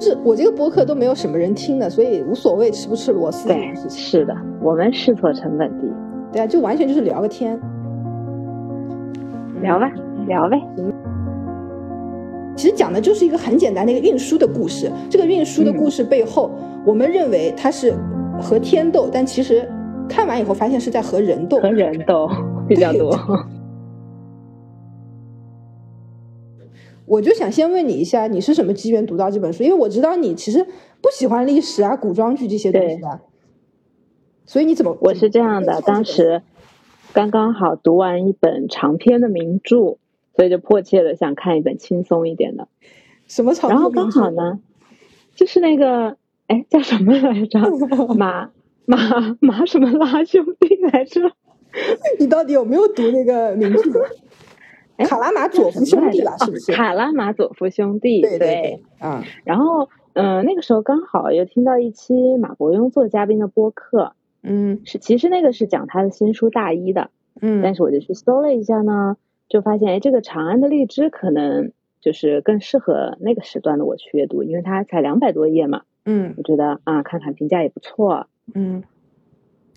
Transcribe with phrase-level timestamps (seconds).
[0.00, 3.48] 是我这个播客都没有什么人听的，所以无所谓吃不吃螺丝。
[3.48, 5.86] 对，是的，我们试错成本低。
[6.32, 7.58] 对啊，就完全就是聊个天，
[9.62, 9.90] 聊吧，
[10.26, 10.60] 聊呗。
[12.54, 14.90] 其实讲的就是一个很简单的一个运输的故事。
[15.08, 16.50] 这个运输的故事背后，
[16.84, 17.94] 我们认为它是
[18.40, 19.68] 和天斗，但其实
[20.08, 22.28] 看完以后发现是在和人斗，和人斗
[22.68, 23.16] 比较多。
[27.08, 29.62] 我就想先问你一下，你是什么机缘读到这本书？
[29.62, 30.62] 因为我知道你其实
[31.00, 33.20] 不喜欢历史啊、古装剧这些东西的，
[34.44, 34.96] 所以你怎么？
[35.00, 36.42] 我是这样的，当时
[37.12, 39.96] 刚刚好读完一本长篇的名著，
[40.36, 42.68] 所以就迫切的想看一本轻松一点的。
[43.26, 43.70] 什么长？
[43.70, 44.60] 然后刚好呢，
[45.34, 47.58] 就是那个哎叫什么来着？
[48.14, 48.50] 马
[48.84, 51.32] 马马什么拉兄弟来着？
[52.18, 53.82] 你到底有没有读那个名著？
[55.06, 56.72] 卡拉马佐夫兄弟吧，是不是？
[56.72, 59.22] 卡拉马佐夫兄弟，对对，嗯。
[59.44, 67.62] 然后，嗯，那个时候刚好又听到一期马伯庸做嘉宾的播客，嗯，是其实那个是讲他的新书《大一》的，嗯。
[67.62, 69.16] 但是我就去搜了一下呢，
[69.48, 76.34] 就发现，哎，这个《长安的荔枝》可能就是更适合那个时段的我去阅读，因为它才两百多页嘛，嗯。
[76.36, 78.82] 我觉得啊，看看评价也不错，嗯。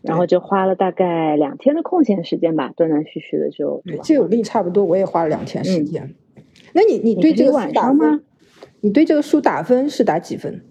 [0.02, 3.83] 然后就花了大概两天的空闲时间吧，断断续续的就。
[4.03, 6.13] 这有力差不多，我也花了两天时间。
[6.73, 8.22] 那你你对这个书打吗？
[8.81, 10.63] 你对这个书打分是打几分？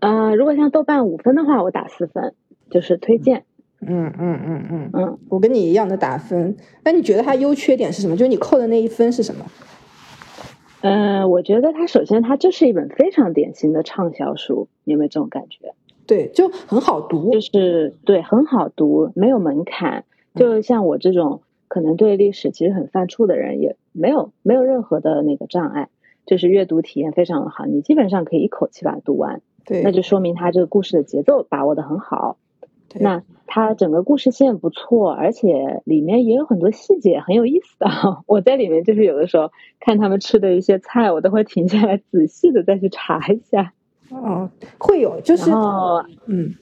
[0.00, 2.34] 呃，如果像豆瓣五分的话，我打四分，
[2.70, 3.44] 就是推荐。
[3.80, 6.56] 嗯嗯嗯嗯嗯，我跟你一样的打分。
[6.84, 8.16] 那你觉得它优缺点是什么？
[8.16, 9.46] 就是你扣的那一分是什么？
[10.82, 15.74] 嗯，我觉得它首先它就是一本非常典型的畅销书，你有没有这种感觉？
[16.08, 20.04] 对，就很好读，就是对，很好读，没有门槛。
[20.34, 25.90] 就像我这种可能对历史其实很犯怵的人，也没有没有任何的那个障碍，
[26.26, 29.42] 就是阅读体验非常的好，你基本上可以一口气把它读完。
[29.64, 32.38] 对，那就说明他这个故事的节奏把握的很好。
[32.94, 37.86] 那它整个故事线不错，而且里面也有很多细节很有意思的。
[38.26, 43.74] 我在里面就是有的时候看他们吃的一些菜，我都会停下来仔细的再去查一下。
[44.10, 45.50] 哦，会有，就是
[46.26, 46.54] 嗯，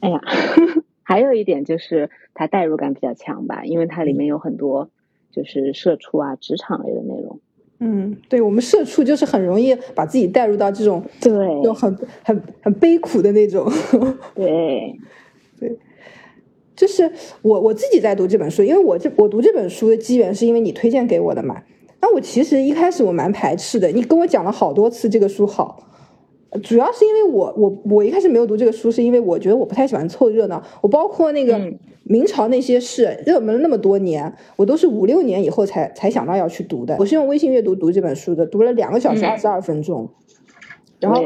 [0.00, 0.20] 哎呀，
[1.02, 4.90] 还有一点就是它代入感比较强吧，因为它里面有很多
[5.30, 7.40] 就是社畜啊、职场类的内容。
[7.78, 11.94] 嗯，对，我们社畜就是很容易把自己带入到这种对，就很
[12.24, 13.70] 很很悲苦的那种。
[14.34, 14.98] 对，
[15.60, 15.78] 对，
[16.74, 17.10] 就是
[17.42, 21.62] 我我自己在读这本书，因为我这我读这本书的机缘是因为你推荐给我的嘛。
[22.00, 25.82] 那我其实一开始我蛮排斥的，你跟我讲了好多次这个书好。
[26.58, 30.62] 主要是因为我我我一开始没有读这个书，是因为我觉得我不太喜欢凑热闹。
[30.80, 31.58] 我包括那个
[32.04, 36.96] 明朝那些事热门了那么多年，我都是五六年以后才才想到要去读的。
[36.98, 40.08] 我是用微信阅读读这本书的，读了两个小时二十二分钟。
[40.98, 41.24] 然后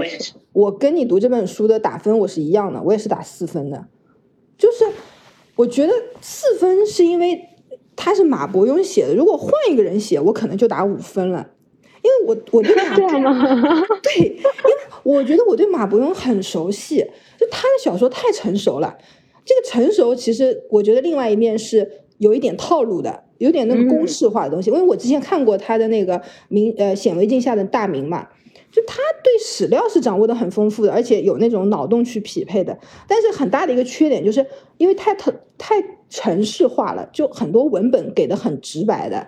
[0.53, 3.87] 我跟你读这本书的打分我是一样的，我也是打四分的。
[4.59, 4.85] 就是
[5.57, 7.49] 我觉得四分是因为
[7.95, 11.51] 他是马伯庸写的，如果换一个人写，我可能就打五分了。
[12.03, 13.45] 因为我我对马这样吗？
[14.03, 14.43] 对，因为
[15.03, 16.99] 我觉得我对马伯庸很熟悉，
[17.39, 18.97] 就他的小说太成熟了。
[19.45, 24.71] 这个成熟其实我觉得另外一面是有一点套路的，有点那个公式化的东西。
[24.71, 28.29] 因为我之前看过他的那个明呃显微镜下的大明嘛，
[28.71, 32.79] 就他对史料是掌握的很丰富的，而且有那种脑洞去匹配的。
[33.09, 34.47] 但是很大的一个缺点就是
[34.77, 39.27] 因为太太太程式化了，就很多文本给的很直白的。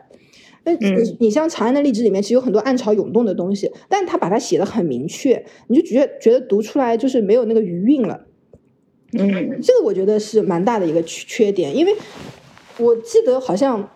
[0.65, 8.27] 那你你像《长安的荔枝》里面其实有很多暗潮涌动的东西，但他把它写的很明确，你就觉觉得读出来就是没有那个余韵了。
[9.13, 11.95] 嗯，这个我觉得是蛮大的一个缺缺点，因为
[12.79, 13.91] 我记得好像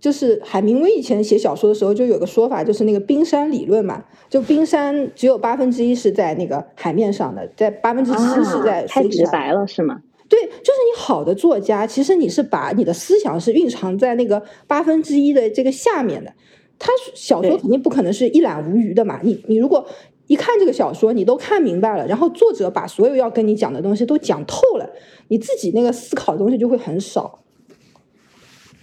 [0.00, 10.00] 就是海明威以前写小说的时候就有个说法，就是那个冰山理论嘛，就冰山只有八分之一是在那个海面上的，在八分之七是在太直白了是吗？
[10.32, 16.32] 对，就是你好的作家，其实你是把你的思想是蕴藏在那个八分之一的这个下面的。
[16.78, 19.20] 他小说肯定不可能是一览无余的嘛。
[19.22, 19.86] 你你如果
[20.28, 24.88] 一看这个小说，你都看明白了，然后作者把所有要跟你讲的东西都讲透了，
[25.28, 27.40] 你自己那个思考的东西就会很少。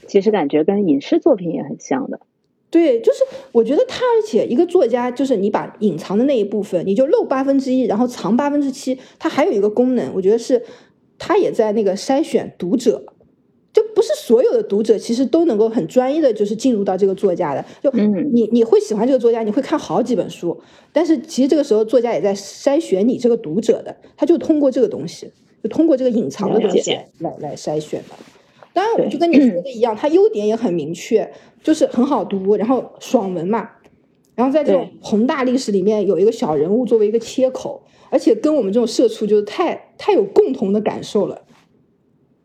[0.05, 2.19] 其实感觉跟影视作品也很像的。
[2.69, 3.23] 对，就是
[3.53, 10.63] 我觉得他，而且一个作家，就是你把隐藏的那一部分，你就漏八分之一，然后藏八分之七，它还有一个功能，我觉得是。
[11.19, 13.03] 他也在那个筛选读者，
[13.71, 17.63] 就不是所有的读者其实都能够很专一的，就是进入到这个作家的。
[17.83, 20.59] 就你你会喜欢这个作家，你会看好几本书，
[20.91, 25.31] 但是其实这个时候作家也在筛选你这个读者的，他就通过这个东西，
[25.61, 28.15] 就通过这个隐藏的东西来来筛选的。
[28.71, 31.29] 当然，我就跟你说的一样，它优点也很明确，
[31.61, 33.69] 就是很好读，然后爽文嘛。
[34.35, 41.41] 然后在这种宏大历史里面有一个小人物作为一个切口，而且跟我们这种社畜就是太太有共同的感受了。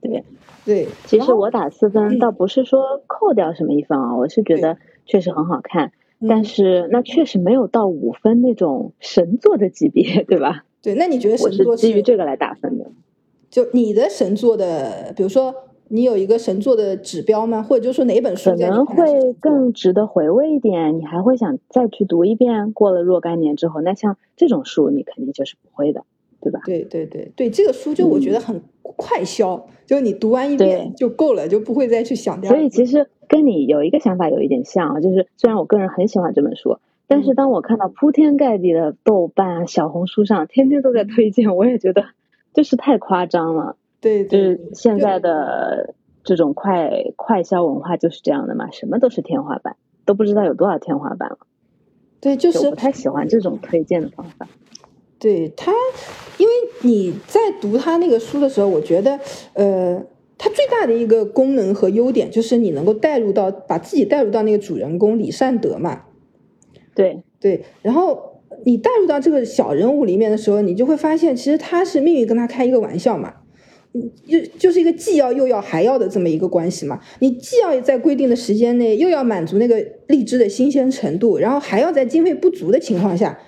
[0.01, 0.25] 对
[0.65, 5.93] 对，其实我打四分倒不是说扣掉什么一分啊，我是觉得确实很好看，
[6.29, 10.65] 但是那确实没有到五分那种神作的级别，对吧？
[10.83, 12.91] 对，那你觉得神作是基于这个来打分的？
[13.51, 15.55] 就你的神作的，比如说。
[15.89, 17.63] 你有一个神作的指标吗？
[17.63, 20.99] 或者就是说哪本书可能会更值得回味一点？
[20.99, 22.73] 你还会想再去读一遍？
[22.73, 26.05] 过了若干年之后，那像这种书你肯定就是不会的，
[26.41, 26.61] 对吧？
[26.65, 32.43] 对对对对，这个书就我觉得很快消，就是你读完一遍就够了，就不会再去想。
[32.45, 42.07] 所以其实跟你有一个想法有一点像啊，就是虽然我个人很喜欢这本书，但是当我看到铺天盖地的豆瓣、小红书上天天都在推荐，我也觉得
[42.55, 43.77] 就是太夸张了。
[44.05, 51.39] 对，就是现在的这种快快消文化就是这样的嘛，什么都是天花板，都不知道有多少天花板了。
[52.21, 54.47] 对，就是不太喜欢这种推荐的方法。
[55.19, 55.73] 对他，
[56.37, 56.53] 因为
[56.83, 59.19] 你在读他那个书的时候，我觉得，
[59.55, 60.05] 呃，
[60.37, 66.03] 它最大的一个功能和优点就是你能够带入到，把自己带入到那个主人公李善德嘛。
[66.95, 73.37] 对对，然后你带入到这个小人物里面的时候，你就会发现，其实他是命运跟他开一个玩笑嘛。
[74.27, 83.39] 就就是一个既要又要还要的这么一个关系嘛，你既要在规定的时间内，又要满足那个荔枝的新鲜程度，然后还要在经费不足的情况下，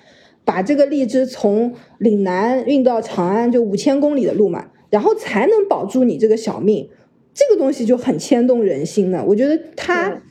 [0.45, 6.89] 把这个荔枝从岭南运到长安，就五千公里的路嘛，然后才能保住你这个小命，
[7.33, 9.21] 这个东西就很牵动人心的。
[9.25, 10.21] 我觉得它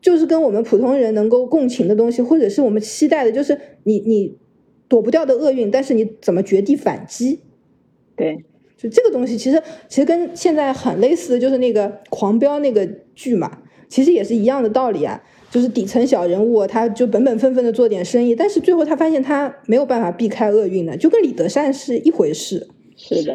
[0.00, 4.38] 就是跟我们普通人能够共情的东西，或者是我们期待的，就是你你
[4.88, 7.40] 躲不掉的厄运，但是你怎么绝地反击？
[8.16, 8.46] 对。
[8.78, 13.58] 就这个东西，其实其实跟现在很类似的就是那个《狂飙》那个剧嘛，
[13.88, 15.20] 其实也是一样的道理啊。
[15.50, 22.68] 就是底层小人物，他就本本分分的做点生意，但是最后他发现他没有办法避开厄运的，就跟李德善是一回事。
[22.96, 23.34] 是的，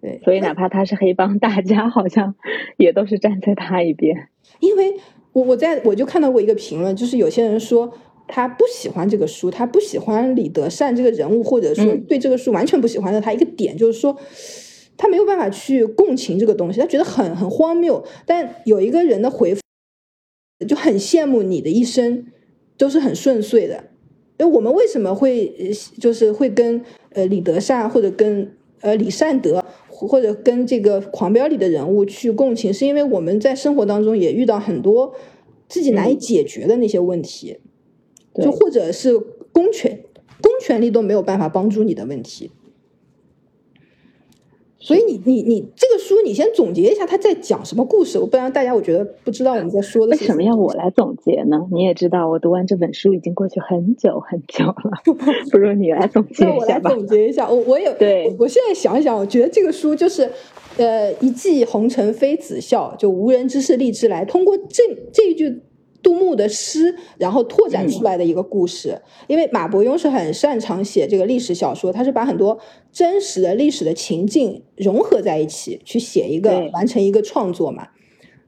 [0.00, 0.20] 对。
[0.22, 2.34] 所以哪怕他是黑帮大家，好像
[2.76, 4.28] 也都是站在他一边。
[4.60, 4.94] 因为
[5.32, 7.92] 我我在我就看到过一个评论，就是有些人说。
[8.30, 14.14] 他不喜欢这个书，他不喜欢李德善这个人物，或者说对这个书完全不喜欢的他一个点就是说。
[14.98, 18.04] 他没有办法去共情这个东西，他觉得很很荒谬。
[18.26, 19.62] 但有一个人的回复
[20.68, 22.26] 就很羡慕你的一生
[22.76, 23.84] 都是很顺遂的。
[24.38, 32.74] 哎，我们为什么会就是会跟呃李德善或者跟呃李善德或者跟这个狂飙里的人物去共情？
[32.74, 35.14] 是因为我们在生活当中也遇到很多
[35.68, 37.58] 自己难以解决的那些问题，
[38.34, 39.18] 就或者是
[39.52, 40.04] 公权
[40.40, 42.50] 公权力都没有办法帮助你的问题。
[44.80, 50.12] 所以你你你这个书，你先总结一下他在讲什么故事，不然大家我觉得不知道我们在说的。
[50.12, 51.66] 为什么要我来总结呢？
[51.72, 55.02] 你也知道，我读完这本书已经过去很久很久了，
[55.50, 56.90] 不如你来总结一下吧。
[56.90, 60.30] 总结一下，我我有对，我现在想一想，我觉得这个书就是，
[60.76, 64.24] 呃，一骑红尘妃子笑，就无人知是荔枝来。
[64.24, 65.62] 通过这这一句。
[66.08, 68.98] 杜牧的诗，然后拓展出来的一个故事。
[69.26, 72.58] 因为马伯庸是很擅长写这个历史小说，他是把很多
[72.90, 77.88] 真实的历史的情境融合在一起，去写一个完成一个创作嘛。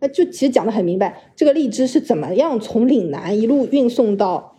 [0.00, 4.56] 那就其实讲的很明白，这个荔枝是怎么样从岭南一路运送到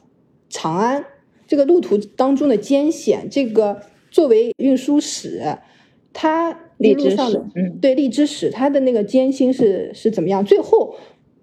[0.48, 1.04] 长安，
[1.48, 3.82] 这个路途当中的艰险，这个
[4.12, 5.58] 作为运输史，
[6.14, 10.46] 它荔枝史，嗯，对荔枝史，它的那个艰辛是是怎么样？
[10.46, 10.94] 最后。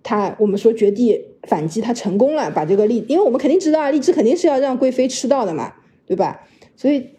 [0.09, 5.75] 他我们说绝地反击，他成功了，把这个荔，因为我们肯定知道啊，荔枝肯定是要让贵妃吃到的嘛，
[6.07, 6.49] 对吧？
[6.77, 7.11] 所以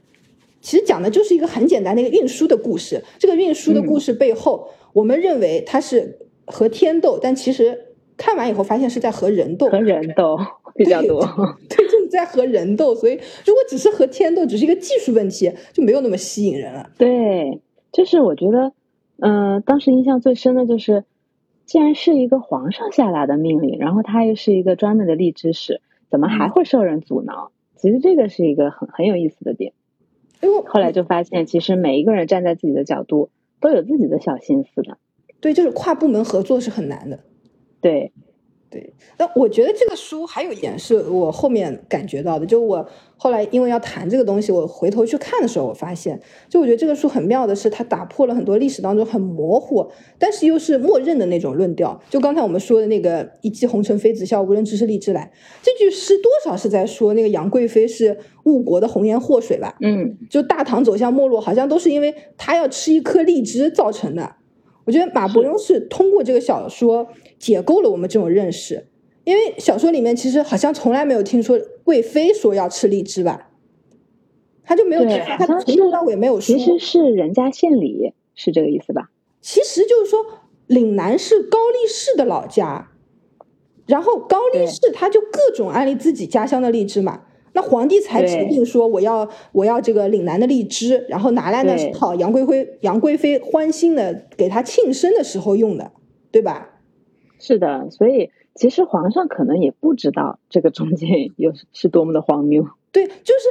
[0.59, 3.03] 其实讲的就是一个很简单的一个运输的故事。
[3.19, 6.17] 这个运输的故事背后，我们认为它是
[6.47, 7.79] 和天斗，但其实
[8.17, 10.35] 看完以后发现是在和人斗，和人斗
[10.73, 11.23] 比较多，
[11.69, 12.95] 对，就是在和人斗。
[12.95, 13.13] 所以
[13.45, 16.89] 如果只是和天斗，只是一个技术问题，就没有那么吸引人了。
[16.97, 18.73] 对，就是我觉得，
[19.19, 21.03] 嗯，当时印象最深的就是。
[21.69, 27.51] 既然是一个皇上下达的命令，然后他又是一个专门的荔枝使，怎么还会受人阻挠？
[27.75, 29.73] 其实这个是一个很很有意思的点。
[30.41, 33.29] 因为后来就发现，其实每一个人站在自己的角度，
[33.61, 34.97] 都有自己的小心思的。
[35.41, 37.19] 对，就是跨部门合作是很难的。
[37.81, 38.13] 对。
[38.71, 51.99] 对，那我觉得这个书还有一点是我后面感觉到的，就我后来因为要谈这个东西，我回头去看的时候，我发现，就我觉得这个书很妙的是，它打破了很多历史当中很模糊，但是又是默认的那种论调。
[52.11, 55.31] 就刚才我们说的那个“一骑红尘妃子笑，无人知是荔枝来”，
[55.63, 59.75] 这句诗多少是在说那个杨贵妃是误国的红颜祸水吧？
[59.81, 64.35] 嗯，就大唐走向没落，好像都是因为她要吃一颗荔枝造成的。
[64.85, 67.07] 我觉得马伯庸是通过这个小说。
[67.39, 68.85] 解构了我们这种认识，
[69.23, 73.51] 因因为小说里面其实好像从来没有听说贵妃说要吃荔枝吧，
[74.63, 75.03] 他就没有，
[75.37, 76.55] 他从头到尾没有说。
[76.55, 79.11] 其实是人家献礼，是这个意思吧？
[79.39, 80.25] 其实就是说，
[80.65, 82.89] 岭南是高力士的老家，
[83.85, 87.21] 然后高力士他就各种安利自己家乡的荔枝嘛。
[87.53, 95.91] 那皇帝才指定说我要我要这个岭南的荔枝，然后拿来呢是讨杨贵妃杨贵妃欢心的给他庆生的时候用的，
[96.31, 96.78] 对吧？
[97.39, 102.67] 是的，所以其实皇上可能也不知道这个中间 有是多么的荒谬。
[102.91, 103.49] 对，就是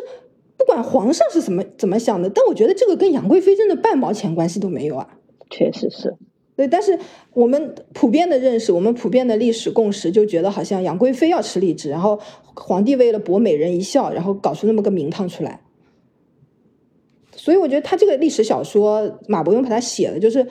[0.56, 5.08] 不管皇上是怎么怎么想的，但我觉得这个跟杨贵妃真的半毛钱关系都没有啊。
[5.50, 6.14] 确实是。
[6.54, 6.98] 对，但是
[7.34, 12.18] 我们普遍的认识，我们普遍的历史共识就觉得好像杨贵妃要吃荔枝，然后
[12.54, 15.60] 皇帝为了博美人一笑，然后搞出那么个名堂出来。
[17.32, 20.44] 所以我觉得他这个历史小说，马伯庸把它写的就是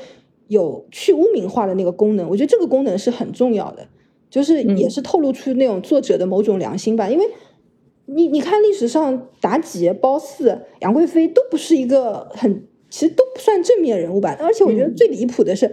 [0.48, 3.88] 有去污名化的那个功能，我觉得这个功能是很重要的，
[4.30, 7.10] 就是也是透露出那种作者的某种良心吧。
[7.10, 7.26] 因为
[8.06, 12.68] 你你看历史上妲己、褒姒、杨贵妃都不是一个很。
[12.90, 15.70] 其实都不算正面人物吧，而且我觉得最离谱的是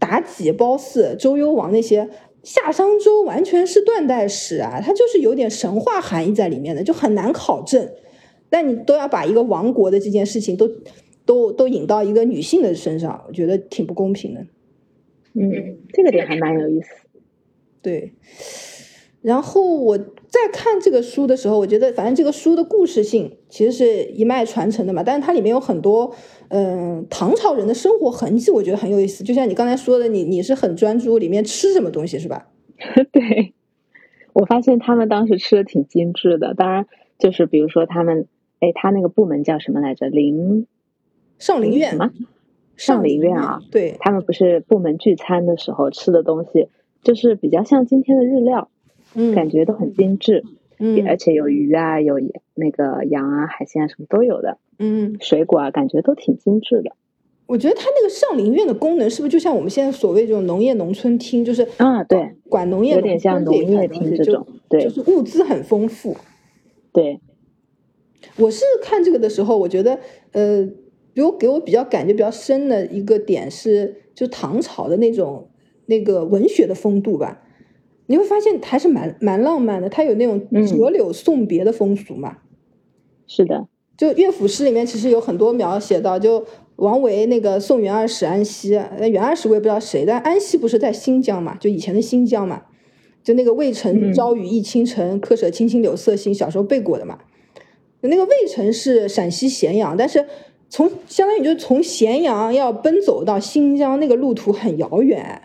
[0.00, 2.08] 妲己、褒姒、周幽王那些
[2.42, 7.86] 夏商周完全是断代史啊，它就是有点神话含义在里面的，就很难考证。
[8.48, 10.66] 但你都要把一个亡国的这件事情都
[11.24, 14.40] 都都引到一个女性的身上，我觉得挺不公平的。
[15.34, 16.88] 嗯，这个点还蛮有意思。
[17.82, 18.14] 对。
[19.20, 26.14] 然后我在看这个书的时候，我觉得反正这个书的故事性其实是一脉传承的嘛，但是它里面有很多
[26.48, 29.24] 嗯唐朝人的生活痕迹，我觉得很有意思。
[29.24, 32.48] 就像你刚才说的，你你是很专注里面吃什么东西是吧？
[33.12, 33.54] 对，
[34.34, 36.52] 我发现他们当时吃的挺精致的。
[36.52, 36.86] 当然，
[37.18, 38.28] 就是比如说他们，
[38.60, 40.08] 哎，他那个部门叫什么来着？
[40.08, 40.66] 林
[41.38, 42.10] 上林苑什么？
[42.76, 43.60] 上林苑啊？
[43.70, 46.68] 对他们不是部门聚餐的时候吃的东西，
[47.02, 48.68] 就是比较像今天的日料。
[49.16, 50.42] 嗯，感觉都很精致，
[50.80, 52.16] 嗯，而且有鱼啊，有
[52.54, 56.96] 那个羊啊，海鲜啊，什么都有的，嗯，水果啊，感觉都挺精致的。
[57.46, 66.16] 我觉得它那个上林苑的功能是不是就像我们现在所谓这种农业农村厅，就是啊，对，管农业有点像农业厅这种，对，就是物资很丰富。
[66.92, 67.20] 对，
[68.36, 70.00] 我是看这个的时候，我觉得，
[70.32, 70.68] 呃，
[71.14, 75.48] 比如给我比较感觉比较深的一个点是，就唐朝的那种
[75.86, 77.40] 那个文学的风度吧。
[78.06, 82.36] 你会发现还是蛮蛮浪漫的，它有那种折柳送别的风俗嘛？
[83.26, 83.66] 是的，
[83.96, 86.44] 就乐府诗里面其实有很多描写到，就
[86.76, 91.56] 王维那个送元二使安西，那元二使我也不知道谁，但安西不是在新疆嘛？
[91.56, 92.64] 就以前的新疆嘛？
[93.22, 97.20] 就那个渭城朝雨浥轻尘，客舍青青柳色新，小时候背过的嘛。
[98.02, 100.26] 那个渭城是陕西咸阳，但是
[100.74, 105.42] 从相当于就是从咸阳要奔走到新疆，那个路途很遥远。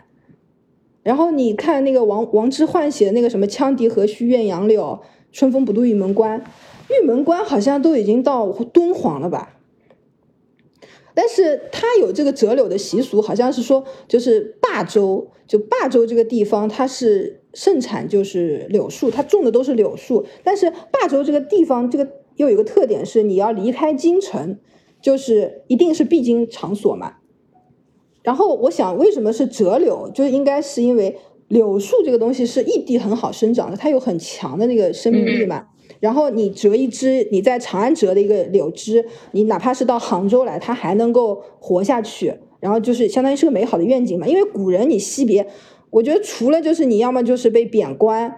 [1.04, 5.00] 然后你看那个王王之涣写的那个什么“羌笛何须怨杨柳，
[5.32, 6.44] 春风不度玉门关”，
[6.90, 9.60] 玉门关好像都已经到敦煌了吧？
[11.14, 20.26] 但是他有这个折柳的习俗，好像是说就是霸州，就霸州这个地方它是盛产就是柳树，它种的都是柳树。
[20.44, 22.08] 但是霸州这个地方这个
[22.38, 24.58] 又有个特点是，你要离开京城，
[25.01, 27.15] 就是一定是必经场所嘛。
[28.22, 30.10] 然后我想，为什么是折柳？
[30.13, 35.68] 就应该是因为柳树这个东西是异地很好生长的，它有很强的那个生命力嘛。
[36.00, 42.34] 然后你折一枝，你在长安折的一个柳枝，你哪怕是到杭州来，它还能够活下去。
[42.60, 44.27] 然后就是相当于是个美好的愿景嘛。
[44.27, 45.48] 因为古人你惜别，
[45.89, 48.36] 我觉得除了就是你要么就是被贬官，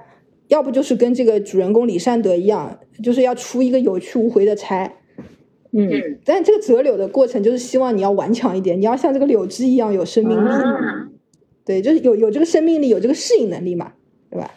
[0.48, 4.94] 要不就是跟这个主人公李善德一样，就是要出一个有去无回的差。
[5.74, 10.50] 嗯，但这个折柳的过程就是希望你要顽强一点，你要像这个柳枝一样有生命力，
[11.63, 13.94] 对，就是有有这个生命力，有这个适应能力嘛，
[14.30, 14.51] 对吧？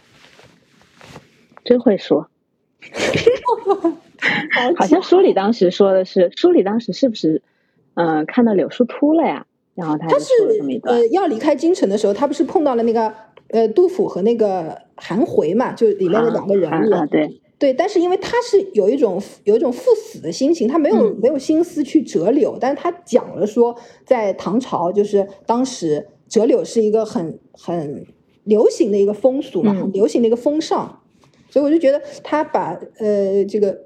[1.64, 2.28] 真会说，
[4.76, 7.42] 好像书里当时说的是，书里当时是不是，
[7.94, 9.46] 嗯，看到柳树秃了呀？
[9.76, 10.32] 然后他他是
[10.82, 13.14] 呃要离开京城的时候，他不是碰到了那个
[13.50, 17.40] 呃杜甫和那个韩回嘛，就里面的两个人物，对。
[17.56, 28.04] 对，但是因为他是有一种有一种赴死的心情，他没有没有心思去折柳，但是他讲了说，在唐朝就是当时折柳是一个很很
[28.42, 31.00] 流行的一个风俗嘛，很流行的一个风尚，
[31.48, 33.78] 所以我就觉得他把呃这个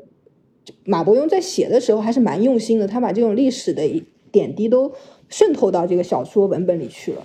[0.84, 3.82] 马伯庸在写的时候还是蛮用心的，他把这种历史的
[4.32, 4.90] 点滴都
[5.28, 7.22] 渗透到这个小说文本里去了。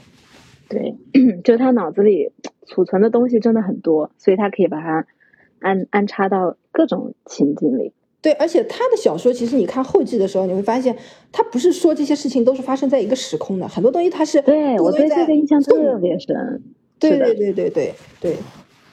[0.67, 0.97] 对，
[1.43, 2.31] 就他脑子里
[2.67, 5.07] 储存的东西真的很多，所以他可以把它。
[5.63, 10.95] 安安插到各种情景里，对，而且他的小说其实你看后记的时候，你会发现
[11.31, 16.61] 他不是说这些事情都是发生在一个时空的，很多东西他是对我对这个印象特别深，
[16.99, 18.37] 对对对对对对，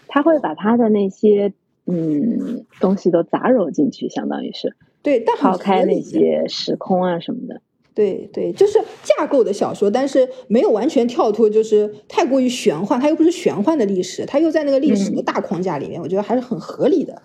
[0.09, 1.53] 他会把他的那些
[1.87, 6.01] 嗯东西都杂糅进去，相当于是对，但抛开那。
[6.01, 7.61] 些时空啊什么的。
[7.95, 13.01] 对对，就是架构的小说，但是没有完全跳脱，就是太过于玄幻。
[13.01, 17.21] 它又不是玄幻的历史，它又在那个历史的大框架里面，我觉得还是很合理的。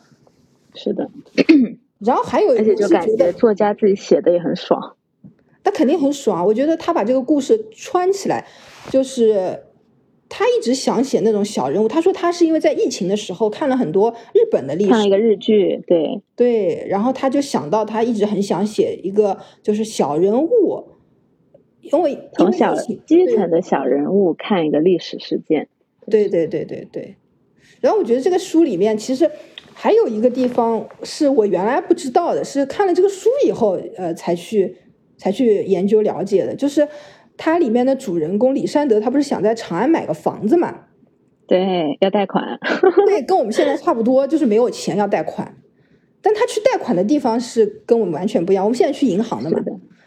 [0.73, 1.09] 是的，
[1.99, 4.95] 然后还有， 而且就感觉作家自己写的也很爽。
[5.63, 8.45] 他肯定很爽，我觉得他把这个故事穿起来，
[8.89, 9.64] 就是
[10.27, 11.87] 他一直想写那种小人物。
[11.87, 20.83] 他说他是因为在疫情的时候看了很多日本的历史，看一个日剧，对对，然后他就想到他一直很想写一个就是小人物，
[21.81, 25.67] 因为从小基层的小人物看一个历史事件，
[26.09, 27.15] 对对对对对。
[27.81, 29.29] 然后我觉得这个书里面其实
[29.73, 34.77] 还有一个地方是我原来不知道的，是看了这个书以后，呃，才去。
[35.17, 36.85] 才去研究了解的，就是
[37.37, 40.85] 它里面的主人公李善德，他不是想在长安买个房子嘛？
[41.47, 42.59] 对，要贷款。
[43.05, 45.55] 对，跟我们现在差不多，就是没有钱要贷款。
[46.21, 48.63] 但他去贷款的地方是跟我们完全不一样。
[48.65, 49.57] 我们现在去银行的嘛，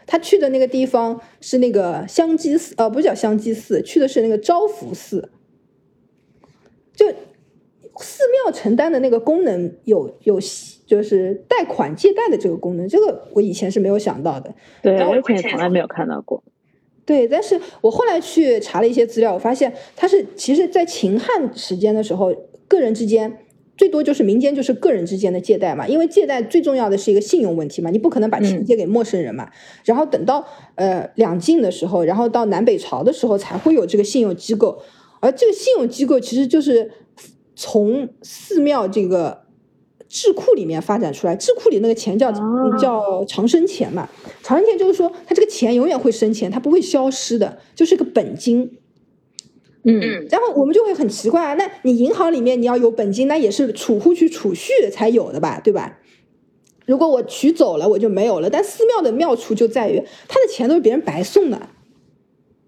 [0.05, 5.31] 他去的那个地方是那个香积寺，呃，不是叫香积寺，去的是那个招福寺。
[6.93, 10.39] 就寺庙承担的那个功能有有。
[10.89, 14.51] 就是贷款借贷的这个功能，这个我以前是没有想到的。
[14.81, 16.43] 对，我以前从来没有看到过。
[17.09, 22.31] 对，但是我后来去查了一些资料，我发现它是其实，在秦汉时间的时候，
[22.67, 23.35] 个人之间
[23.75, 29.49] 最多就是民间就是个人之间的借贷嘛，因为借贷最重要的是一个信用问题嘛，你不可能把钱借给陌生人嘛。
[29.83, 34.79] 然后等到呃两晋的时候，然后到南北朝的时候，才会有这个信用机构，
[35.19, 36.91] 而这个信用机构其实就是
[37.55, 39.48] 从寺庙这个。
[40.09, 42.31] 智库里面发展出来，智库里那个钱叫
[42.79, 44.09] 叫长生钱嘛，
[44.41, 48.77] 长生钱就是说，它这个钱永远会生钱，它不会消失的，就是个本金。
[49.83, 55.99] 嗯，然后我们就会很奇怪啊，那你银行里面你要有本金，那也是储户去储蓄才有的吧，对吧？
[56.87, 58.49] 如果我取走了，我就没有了。
[58.49, 61.57] 但寺庙的妙处就在于，他的钱都是别人白送的。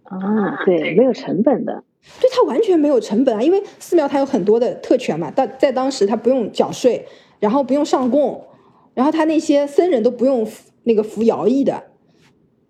[0.03, 1.83] 啊，对，没有成本的。
[2.19, 7.07] 对，他完全没有成本啊，因为寺庙它有很多的特权嘛，但在当时他不用缴税。
[7.41, 8.45] 然后不用上供，
[8.93, 10.47] 然后他那些僧人都不用
[10.83, 11.85] 那个服徭役的，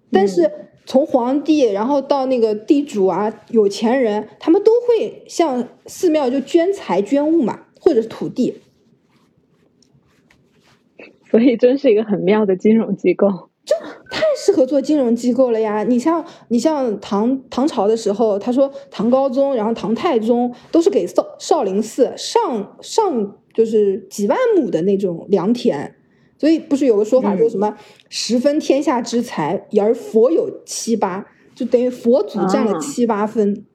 [0.09, 0.49] 但是
[0.85, 8.61] 从皇帝，然后到那个地主啊、有钱人，他们都会向寺庙就捐财捐物嘛，或者是土地，
[11.29, 13.27] 所以真是一个很妙的金融机构，
[13.65, 13.75] 就
[14.09, 15.83] 太适合做金融机构了呀！
[15.83, 23.35] 你像你像唐唐朝的时候，他说唐高宗，然后唐太宗都是给少少林寺上上。
[23.53, 25.95] 就是几万亩的那种良田，
[26.37, 27.77] 所以不是有个说法，说什么
[28.09, 33.65] 十分天下之财，而佛有七八，就等于佛祖占了七八分。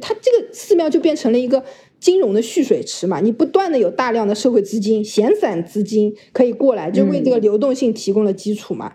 [0.00, 1.64] 他这个寺庙就变成了一个
[1.98, 8.92] 金融的蓄水池嘛，你不断的有大量的社会资金、闲散资金可以过来，就为这个流动性提供了基础嘛。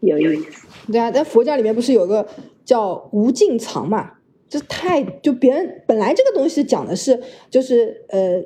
[0.00, 2.26] 有意思，对啊，在佛教里面不是有个
[2.64, 4.12] 叫无尽藏嘛？
[4.48, 8.42] 就太就别人本来这个东西讲的是就是呃。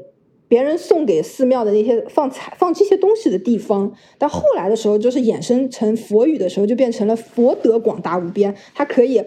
[0.51, 9.23] 别人送给寺庙的那些放财放这些东西的地方，但后来的时候，就是衍生成佛语的时候，就变成了佛德广大无边，它可以，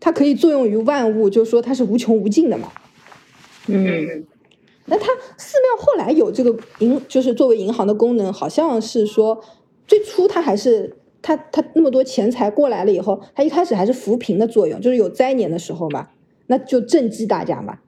[0.00, 2.72] 它可以作用于万物，就是说它是无穷无尽的嘛。
[3.68, 4.26] 嗯，
[4.86, 5.06] 那它
[5.38, 9.40] 寺庙后来有这个银，就是作为银行的功能，好像是说
[9.86, 16.08] 最初它还是它它那么多钱财过来了以后，它一开始还是扶贫的作用，就是有灾年的时候嘛，
[16.48, 17.78] 那就赈济大家嘛。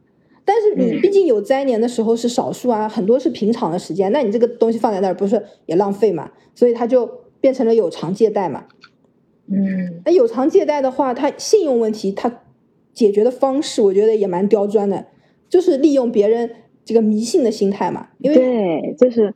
[0.49, 6.31] 但是你毕竟有灾年的时候是少数啊，很多是平常的时间，那你这个东西放在那儿不是也浪费嘛？
[6.55, 7.07] 所以它就
[7.39, 8.65] 变成了有偿借贷嘛。
[9.47, 12.41] 嗯，那有偿借贷的话，它信用问题它
[12.95, 15.05] 解决的方式，我觉得也蛮刁钻的，
[15.51, 16.51] 就是利用别人
[16.83, 18.09] 这个迷信的心态嘛。
[18.21, 19.35] 因为对，就是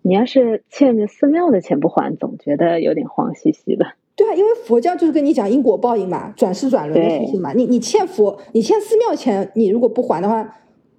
[0.00, 3.84] 你要是欠着寺庙的钱不还，总觉得有点慌兮兮的。
[4.16, 7.52] 对啊，因为佛教就是跟你讲因果报应嘛，转世转轮的事情嘛。
[7.52, 10.56] 你你欠佛，你欠寺庙钱，你如果不还的话，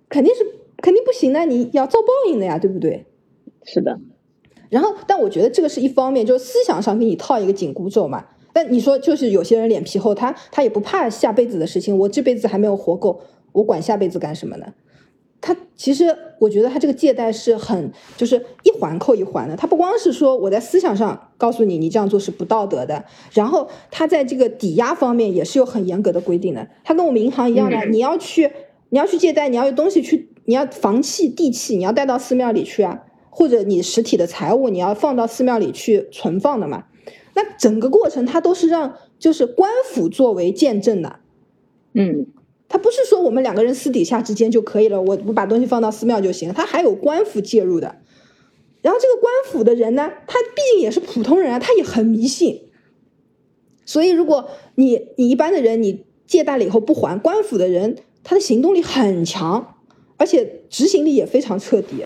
[0.07, 0.45] 肯定是
[0.81, 3.07] 肯定不行的，你要遭报应的呀，对不对？
[3.63, 3.99] 是的。
[4.69, 8.23] 然后，但我觉得这个是一方面，就是思想上给你套一个紧箍咒嘛。
[8.53, 11.97] 但你说，就是有些人脸皮厚，他他也不怕下辈子的事情。
[11.97, 13.19] 我这辈子还没有活够，
[13.53, 14.67] 我管下辈子干什么呢？
[15.39, 19.55] 他其实，我觉得他这个借贷是很，就是一环扣一环的。
[19.55, 26.67] 他不光是说我在思想上告诉你，你这样做是不道德的，然后他在这个抵押方面也是有很严格的规定的。
[26.83, 28.51] 他跟我们银行一样的，你要去，
[28.89, 36.85] 你要去借贷，你要有东西去，你要房契、地契，你要带到寺庙里去啊，或者你实体的财物你要放到寺庙里去存放的嘛。
[37.35, 41.19] 那整个过程他都是让就是官府作为见证的，
[41.93, 42.25] 嗯。
[42.69, 47.97] 他他不是说我们两个人私底下之间就可以了，我我把东西放到寺庙就行，他还有官府介入的。
[48.83, 52.61] 然后这个官府的人呢，他毕竟也是普通人啊，他也很迷信。
[53.83, 59.75] 所以如果你你一般的人你借贷了以后不还，官府的人他的行动力很强，
[60.17, 62.05] 而且执行力也非常彻底。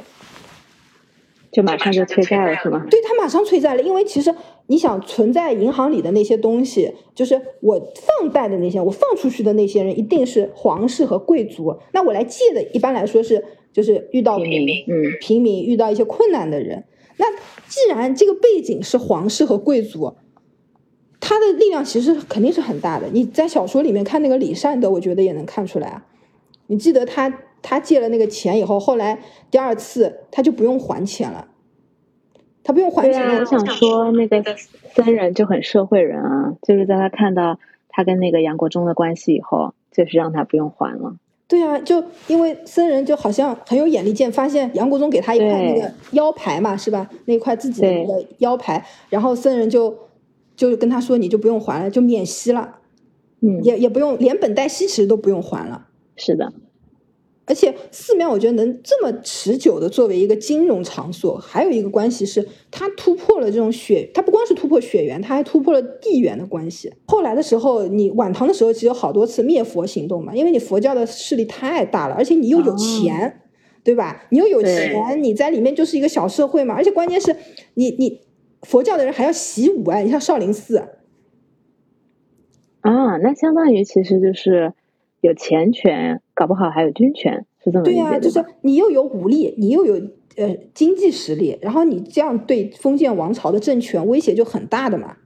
[1.52, 2.86] 就马上就催债了，是吗？
[2.89, 4.34] 对他马上催债了，因为其实
[4.71, 11.75] 你想存在银行里的那些东西，就是我放贷的那些，我放出去的那些人，一定是皇室和贵族。
[11.91, 16.86] 那我来借的，一般来说是就是遇到平民，嗯，平民遇到一些困难的人。
[17.17, 17.25] 那
[17.67, 20.15] 既然这个背景是皇室和贵族，
[21.19, 23.10] 他的力量其实肯定是很大的。
[23.12, 26.05] 你在小说里面看那个李善德，我觉得也能看出来啊。
[26.67, 27.41] 你记得他？
[27.63, 29.19] 他借了那个钱以后，后来
[29.51, 31.47] 第二次他就不用还钱了，
[32.63, 33.39] 他不用还钱了。
[33.39, 34.43] 我想说，那个
[34.93, 37.58] 僧人就很社会人啊，就是在他看到
[37.89, 41.15] 他跟那个杨国忠的关系以后，就是让他不用还了。
[41.47, 47.10] 对啊，就因为僧人就好像很有眼力见，发现杨国忠给他一块那个腰牌嘛，是吧？
[47.26, 49.93] 那块自己的那个腰牌，然后僧人就
[50.56, 52.76] 就跟他说，你就不用还了，就免息了，
[53.41, 55.88] 嗯，也也不用连本带息，其实都不用还了。
[56.15, 56.54] 是的。
[57.51, 66.93] 而且寺庙，我觉得能这么持久的作为一个金融场所，还有一个关系是，它突破了这种血，它不光是突破血缘，它还突破了地缘的关系。
[67.07, 73.41] 后来的时候，你晚唐的时候，其实有好多次灭佛行动嘛，因为你佛教的势力太大了，而且你又有钱，
[73.83, 74.23] 对吧？
[74.29, 76.73] 你又有钱，你在里面就是一个小社会嘛。
[76.73, 77.35] 而且关键是
[77.73, 78.21] 你，你
[78.61, 80.87] 佛教的人还要习武啊，你像少林寺啊，
[83.17, 84.71] 那相当于其实就是
[85.21, 86.21] 有钱权。
[86.34, 89.93] 搞不好还有军权，是这么对呀，就是你又有武力，你又有
[90.38, 95.17] 呃经济实力，然后你这样对封建王朝的政权威胁就很大的嘛。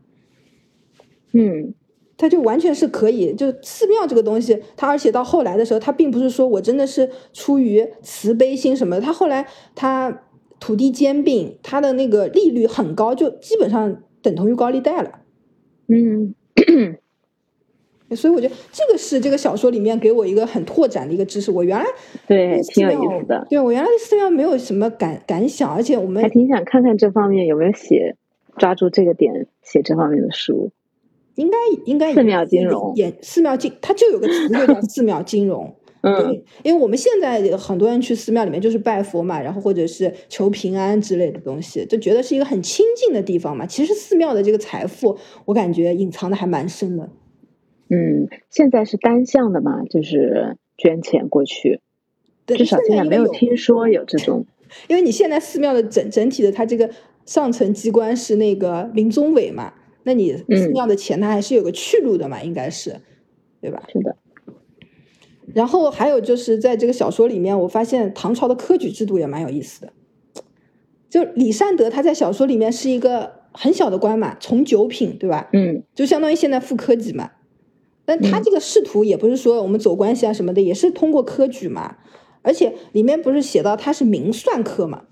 [1.31, 1.73] 嗯，
[2.17, 10.23] 他就完全是可以，就寺庙这个东西，他而且到后来的时候，他并不是说我真的是出于慈悲心什么的，他后来他
[10.59, 15.19] 土地兼并，他的那个利率很高，就基本上等同于高利贷了。
[15.87, 16.35] 嗯。
[18.11, 21.49] 所以我觉得这个是这个小说里面给我一个很拓展的一个知识。
[21.49, 21.85] 我原来
[22.27, 28.15] 对挺有意思的，对我原来对寺庙没有什么感感想，而且我们还挺想看看这方面有没有写
[28.57, 30.71] 抓住这个点写这方面的书。
[31.35, 35.75] 应该应该寺庙金融也寺庙金，它就有个词就叫寺庙金融。
[36.07, 43.65] 嗯，因为我们现在很多人去寺庙里面就是拜佛嘛，然后或者是求平安之类的东西，就觉得是一个很清静的地方嘛。
[43.65, 47.09] 其实寺庙的这个财富，我感觉隐藏的还蛮深的。
[47.95, 51.79] 嗯，现在是单向的嘛，就是捐钱过去，
[52.45, 54.45] 至少现在没有听说有这种。
[54.89, 56.89] 因为你现在寺庙的整整体的它这个
[57.25, 62.99] 上层机关是那个林宗伟嘛，那你寺庙的钱它还是有个去路的嘛，应该是，
[63.61, 63.83] 对吧？
[63.87, 64.17] 是的。
[65.53, 69.93] 然后还有就是在这个小说里面，我发现唐朝的科举制度也蛮有意思的。
[71.09, 75.47] 就李善德他在小说里面是一个很小的官嘛，从九品，对吧？
[75.53, 77.31] 嗯，就相当于现在副科级嘛。
[78.05, 81.97] 但他这个仕途也不是说我们走关系啊什么的，也是通过科举嘛。
[82.41, 85.03] 而且里面不是写到他是明算科嘛？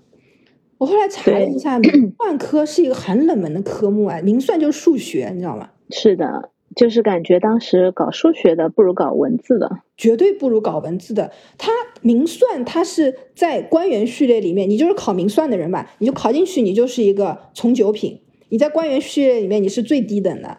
[0.78, 4.20] 我后来查了一下，明算科是一个很冷门的科目啊。
[4.22, 5.70] 明算就是数学，你知道吗？
[5.90, 11.32] 是的，就是感觉当时搞数学的不如搞文字的，绝对不如搞文字的。
[11.58, 18.20] 他明算，他是在官员序列里面，你就是考明算的人吧，你就考进去，你就是一个从九品。
[18.50, 20.58] 你在官员序列里面，你是最低等的。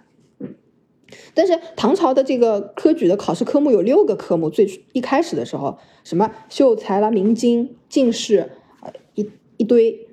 [1.35, 8.49] 但是唐朝的这个科举的考试科目有六个科目，最一开始的时候，什么秀才啦、明经、进士，
[8.81, 10.07] 呃一一堆。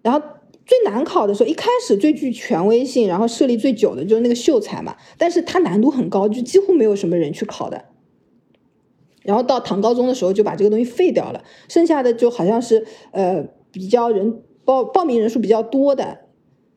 [0.00, 0.20] 然后
[0.64, 4.96] 最难考的时候，一开始最具权威性，然后设立最久的就是那个秀才嘛。
[5.18, 7.84] 但是它难度很高，就几乎没有什么人去考的。
[9.22, 16.21] 然后到唐高宗的时候，就把这个东西废掉了，剩下的就好像是呃比较人报报名人数比较多的。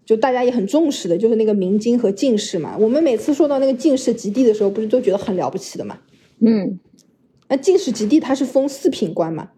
[0.06, 2.78] 就大家也很重视的，就是那个明经和进士嘛。
[2.80, 5.98] 我们每次说到那个进士及第的时候，不是都觉得很了不起的嘛？
[6.40, 6.80] 嗯，
[7.50, 9.50] 那进士及第他是封四品官嘛。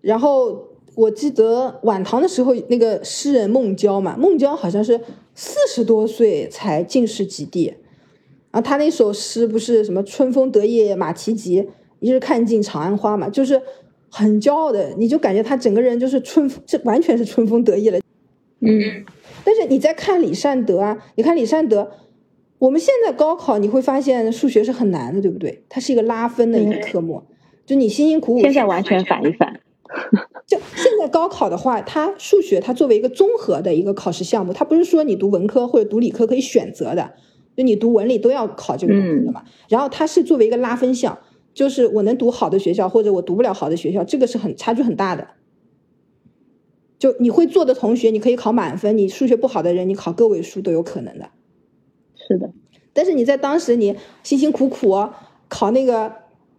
[0.00, 5.00] 然后我记得晚唐的时候，那个诗人孟郊嘛，孟郊好像是
[5.34, 7.74] 四十多岁才进士及第，
[8.52, 13.60] 啊他那首诗不是什么“春风得意马蹄疾，一日看尽长安花”嘛，就是
[14.08, 17.98] 很骄傲的，你就感觉他整个人就是春，这完全是春风得意了。
[18.60, 19.04] 嗯，
[19.44, 21.90] 但是你在看李善德啊，你看李善德，
[22.58, 25.62] 我们现在高考你会发现数学是很难的，对不对？
[25.68, 27.22] 它是一个拉分的一个科目，
[27.66, 28.40] 就你辛辛苦苦。
[28.40, 29.60] 现在完全反一反，
[30.48, 37.12] 就现在高考的话，它数学它作为一个综合的一个考试项目，它不是说你读文科或者读理科可以选择的，
[37.54, 39.44] 就你读文理都要考这个东西的嘛。
[39.68, 41.18] 然后它是作为一个拉分项，
[41.52, 45.28] 就是我能读好的学校，或者我读不了好的学校，这个是很差距很大的。
[46.98, 51.30] 就你会做的同学，你可以考满分；你数学不好的人，你考个位数都有可能的。
[52.16, 52.50] 是的，
[52.92, 55.08] 但是你在当时你辛辛苦苦
[55.48, 56.12] 考那个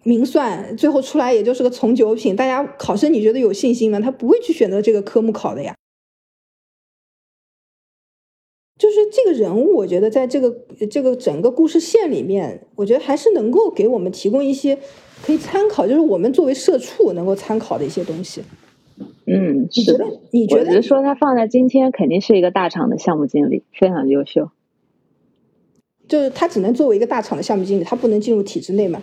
[0.04, 4.00] 明算，最后出来也就是个从九品，大家考生你觉得有信心吗？
[4.00, 5.76] 他不会去选择这个科目考的呀。
[8.80, 10.52] 就是这个人物，我觉得在这个
[10.92, 14.78] 这个整个故事线里面，我觉得还是能够给我们提供一些
[15.26, 18.44] 可以参考，就是我们作为社畜能够参考的一些东西。
[19.26, 20.06] 嗯，你觉得？
[20.32, 24.50] 你觉得说他放在今天肯定是一个大厂的项目经理，非常优秀。
[26.08, 29.02] 就是他只能作为一个大厂的项目经理，他不能进入体制内吗？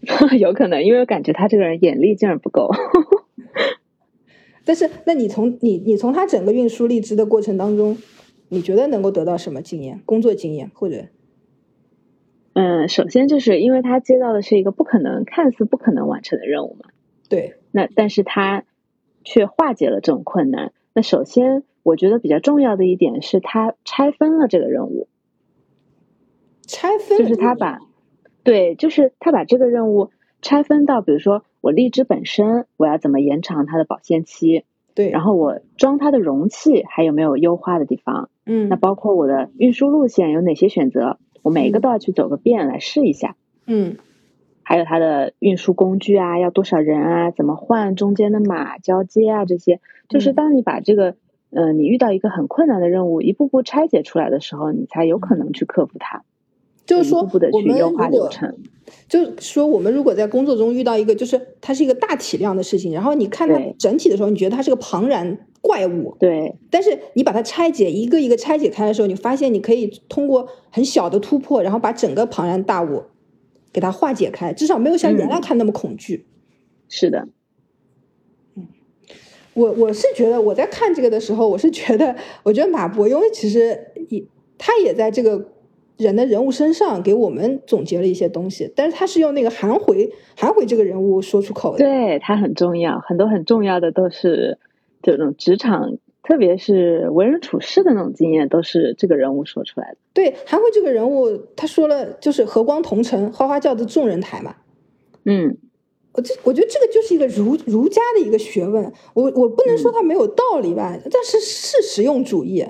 [0.38, 2.70] 有可能，因为我感觉他这个人眼力劲儿不够。
[4.64, 7.98] 但是，那你从你你从他整个运输荔枝的过程当中，
[8.48, 10.00] 你觉得能够得到什么经验？
[10.04, 11.06] 工作经验或者？
[12.52, 16.90] 嗯，首先就是因为他接到的是一个不可能、看似不可能完成的任务嘛。
[17.28, 17.54] 对。
[17.72, 18.64] 那但是他
[19.28, 20.72] 却化解了这种困难。
[20.94, 25.06] 那首先，我觉得比较重要的一点是他拆分了这个任务。
[26.66, 27.78] 拆分就是他把，
[28.42, 30.08] 对，就是他把这个任务
[30.40, 34.64] 拆分到，比如说我荔枝本身，我要怎么延长它的保鲜期？
[34.94, 38.30] 对，然后我装它的容器还有没有优化的地方？
[38.46, 41.18] 嗯，那包括我的运输路线有哪些选择？
[41.42, 43.36] 我每一个都要去走个遍来试一下。
[43.66, 43.98] 嗯。
[44.68, 47.30] 还有它的运输工具啊，要多少人啊？
[47.30, 49.46] 怎么换中间的马交接啊？
[49.46, 51.14] 这些就是当你把这个，
[51.48, 56.22] 呃，你遇到一个很困难的任务，一步步拆解出来的时候，你才有可能去克服它。
[56.84, 58.58] 就是说，我们优化流程。
[59.08, 66.14] 就是说，我们如果在工作中遇到一个，就是它是一个大体量的事情，然后你看它整体的时候，你觉得它是个庞然怪物。
[66.20, 66.54] 对。
[66.70, 73.04] 但是你把它拆解，一个一个拆解开的时候，你发现你可以通过很小的突破，然后把整个庞然大物。
[73.78, 76.26] 给它化解开，至少没有像原来看那么恐惧。
[76.88, 77.28] 是的，
[78.56, 78.66] 嗯，
[79.54, 84.24] 我我是觉得我在看这个的时候，我是觉得，我觉得马伯庸其实也
[84.58, 85.52] 他也在这个
[85.96, 94.58] 人的人物身上给我们总结了一些东西，但是他是用那个韩回韩回这个人物说出口的，对他很重要，很多很重要的都是
[95.00, 95.98] 这种职场。
[96.28, 99.96] 特别是为人处事的那种经验，都是这个人物说出来的。
[100.12, 104.56] 对，韩慧这个人物，他说了，就是和光同尘，花花轿子众人抬嘛。
[105.24, 105.56] 嗯，
[106.12, 108.92] 我这我觉得这个就是一个儒儒家的一个学问。
[109.14, 112.62] 我我不能说他没有道理吧，但是是实用主义。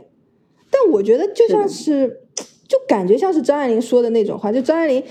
[0.70, 2.20] 但我觉得就像是，
[2.68, 4.52] 就感觉像是张爱玲说的那种话。
[4.52, 5.02] 就张爱玲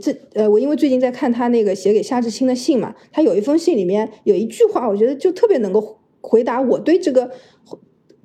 [0.00, 7.32] 这呃，我因为最近在看她那个写给夏志清的信嘛，她有一封信里面有一句话，我觉得就特别能够回答我对这个。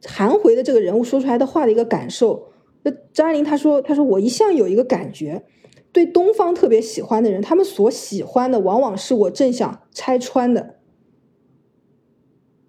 [0.05, 2.51] 韩回的这个人物说出来的话的一个感受，
[2.83, 5.43] 那张爱玲她说：“她说我一向有一个感觉，
[5.91, 10.75] 对东方特别喜欢的人，他们所喜欢的往往是我正想拆穿的。”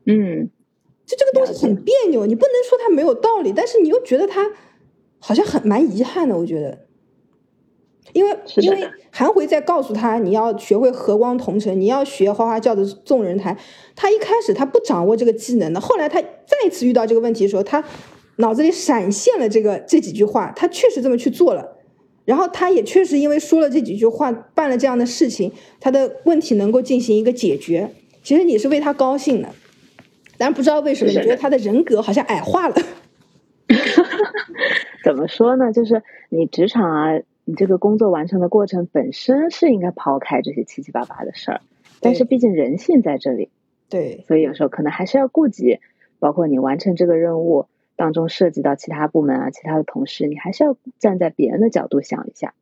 [0.05, 0.51] 嗯，
[1.07, 4.51] 就这个东西很别扭，你不能说它没有道理，但是你又觉得它
[5.19, 6.82] 好像很蛮遗憾的，我觉得。
[8.13, 13.57] 因为因为韩回在告诉他，你要学会和光同尘，你要学花花轿的众人抬。
[13.97, 17.83] 他一开始他不掌握这个技能的，后来他再次遇到这个问题的时候，他
[18.37, 21.79] 脑子里闪现了这个这几句话，他确实这么去做了。
[22.25, 27.91] 然后他也确实因为说了这几句话，办了这样的事情，他的问题能够进行一个解决。
[28.23, 29.49] 其实你是为他高兴的，
[30.37, 32.77] 但不知道为什么，你觉得他的人格好像矮化了。
[35.05, 35.73] 怎么说呢？
[35.73, 37.19] 就是你职场啊。
[37.45, 41.61] 你这个工作完成的过程本身是应该抛开这些七七八八的事儿，
[42.01, 43.51] 但是毕竟人性在这里，
[43.89, 45.81] 对，所以有时候可能还是要顾及，
[46.21, 52.55] 包括你完成这个任务当中涉及到其他部门啊、其他的同事，你还是要站在别人的角度想一下，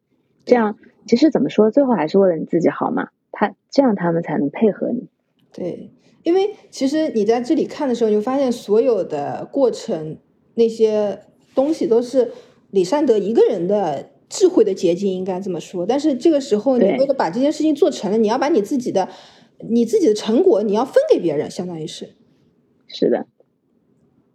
[0.46, 5.08] 这样其实怎么说，最后还是为了你自己好嘛，他这样他们才能配合你。
[5.52, 5.90] 对，
[6.22, 10.16] 因为其实你在这里看的时候，你就发现所有的过程
[10.54, 11.18] 那些
[11.54, 12.32] 东西都是
[12.70, 14.12] 李善德一个人的。
[14.30, 19.08] 智慧的结晶应该这么说，但是这个时候你为了把这件事情做成了，你要把你自己的、
[19.68, 22.10] 你自己的成果你要分给别人，相当于是。
[22.86, 23.26] 是的。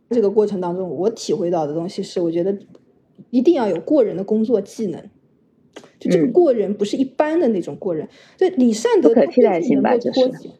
[0.09, 2.59] 这个过程当中，我体会到的东西是，我觉得
[3.29, 5.09] 一定要有过人的工作技能，
[5.97, 8.09] 就这个过人不是一般的那种过人。
[8.35, 10.51] 就李善德他最后能够脱险，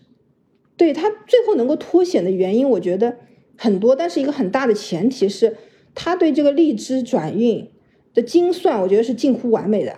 [0.78, 3.18] 对他最后能够脱险的原因，我觉得
[3.58, 5.58] 很多，但是一个很大的前提是
[5.94, 7.70] 他对这个荔枝转运。
[8.16, 9.94] 的精算，我觉得是近乎完美的。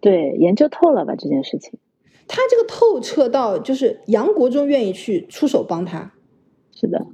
[0.00, 1.78] 对，研究透了吧这件事情。
[2.26, 6.12] 他这个透彻到，就是杨国忠愿意去出手帮他。
[6.74, 7.06] 是的。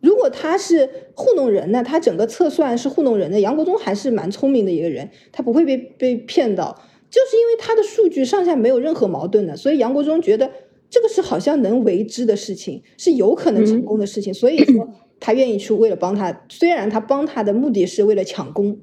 [0.00, 10.50] 如果他是糊弄人呢，他整个测算是糊弄人的，杨国忠还是蛮聪明的一个人，他不会被被骗到，就是因为他的数据上下没有任何矛盾的，所以杨国忠觉得
[10.88, 18.78] 这个是好像能为之的事情，是有可能成功的事情，所以说他愿意去为了帮他，虽然他帮他的目的是为了抢功，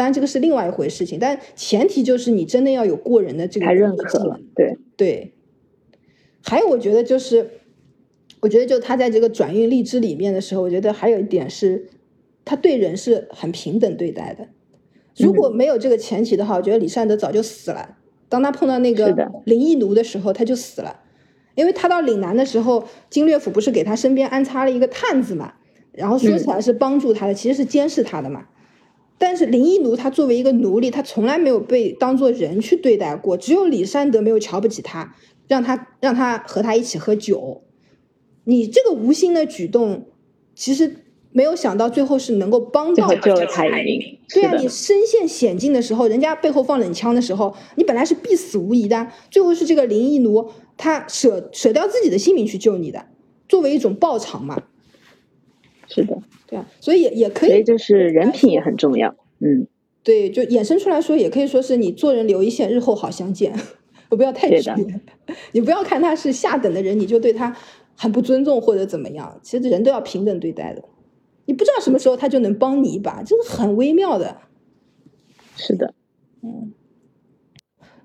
[0.00, 5.34] 当然这个是另外一回事情，但前提就是你真的要有过人的这个认可了，对对，
[6.42, 7.50] 还有我觉得就是。
[8.42, 11.90] 我觉得，就他在这个转运荔枝里面的时候，我觉得还有一点是，
[12.42, 14.48] 他对人是很平等对待的。
[15.18, 17.98] 如果没有这个前提的话，我觉得李善德早就死了。
[18.30, 21.00] 当他碰到那个林毅奴的时候，他就死了，
[21.54, 25.52] 因为他到岭南的时候，金略府不是给他身边安插了一个探子嘛，
[25.92, 28.46] 然后说起来是帮助他的，其实是监视他的嘛。
[29.20, 35.14] 但是林依奴他作为一个奴隶，他从来没有被当做人去对待过，只有李善德没有瞧不起他，
[35.46, 37.62] 让他让他和他一起喝酒。
[38.44, 40.06] 你这个无心的举动，
[40.54, 44.18] 其实没有想到最后是能够帮到救了他一命。
[44.32, 53.04] 对啊，你身陷险境的时候，人家背后放冷枪的时候，你本来是必死无疑的，最后是这个林依奴他舍舍掉自己的性命去救你的，
[53.46, 54.62] 作为一种报偿嘛。
[55.90, 59.14] 是的，对啊，所以也也可以，所以就是人品也很重要。
[59.40, 59.66] 嗯，
[60.02, 63.52] 对，就衍生出来说，也可以说是你做人留一线，日后好相见。
[64.08, 64.74] 我不要太绝，
[65.52, 67.54] 你不要看他是下等的人，你就对他。
[67.96, 70.82] 很不尊重或者怎么样，其实人都要平等对待的。
[71.44, 74.38] 你不知道什么时候他就能帮你一把，这是很微妙的。
[75.54, 75.92] 是的，
[76.42, 76.72] 嗯。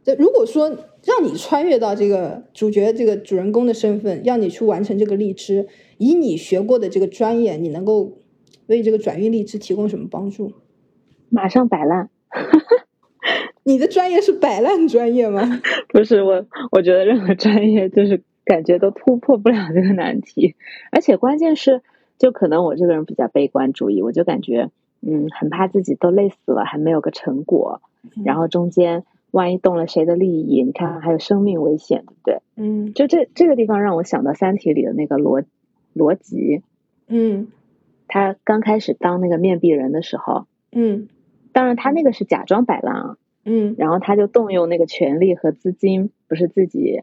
[0.05, 0.69] 这如果说
[1.03, 8.19] 让你穿越到这个主角这个主人公的身份，让你去完成这个荔枝，以你学过的这个专业，你能够
[8.67, 10.53] 为这个转运荔枝提供什么帮助？
[11.27, 12.09] 马上摆烂。
[13.63, 15.59] 你的专业是摆烂专业吗？
[15.89, 18.21] 不是我，我觉得任何专业就是。
[18.47, 20.53] 感觉都突破不了这个难题，
[20.91, 21.81] 而且关键是，
[22.19, 24.69] 就可能我这个人比较悲观主义，我就感觉，
[25.01, 27.81] 嗯，很怕自己都累死了还没有个成果，
[28.23, 29.03] 然后中间
[29.35, 32.41] 万一动了谁的利益，你看还有生命危险，对不对？
[32.55, 35.43] 嗯，就这这个地方让我想到《三体》里的那个罗
[35.93, 36.63] 罗辑，
[37.07, 37.49] 嗯，
[38.07, 41.09] 他刚开始当那个面壁人的时候，嗯，
[41.51, 47.01] 当然他那个是假装摆烂啊，嗯，然后他就动用那个权力和资金，不是自己。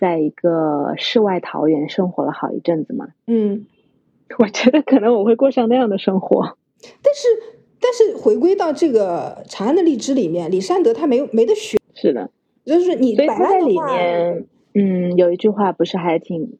[0.00, 3.66] 在一个世外桃源生活了好一阵子嘛，嗯，
[4.38, 6.56] 我觉得可能我会过上那样的生活。
[7.02, 7.28] 但是，
[7.80, 11.80] 但是回归到这个长安的荔枝里面，李善德他没有没得选。
[11.94, 12.30] 是的，
[12.64, 16.58] 就是你所以他在里面，嗯，有一句话不是还挺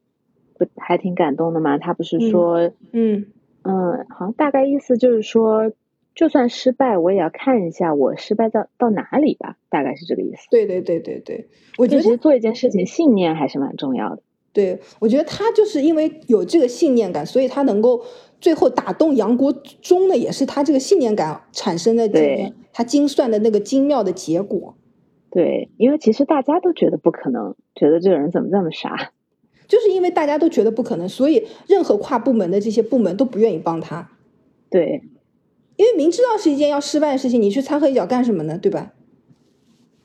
[0.57, 1.77] 不还挺感动的吗？
[1.77, 3.27] 他不是说，嗯
[3.63, 5.71] 嗯，好像大概意思就是说。
[6.13, 10.45] 就算失败，我也要看一下我失败到到哪里吧，大概是这个意思。
[10.51, 14.21] 对对对对对，我觉得做一件事情，信念还是蛮重要的。
[14.51, 18.03] 对，我觉得他就是因为有这个信念感，所以他能够
[18.41, 24.75] 最后打动杨国忠的，也是他这个信念感产生的，对，他精算的那个精妙的结果。
[25.29, 29.13] 对，因为其实大家都觉得不可能，觉得这个人怎么这么傻，
[29.69, 34.09] 就是因为大家都觉得不可能，所以任何跨部门的这些部门都不愿意帮他。
[34.69, 35.03] 对。
[35.77, 38.55] 因为明知道是一件要失败的事情，你去掺和一脚干什么呢？
[38.61, 38.93] 对吧？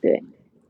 [0.00, 0.22] 对，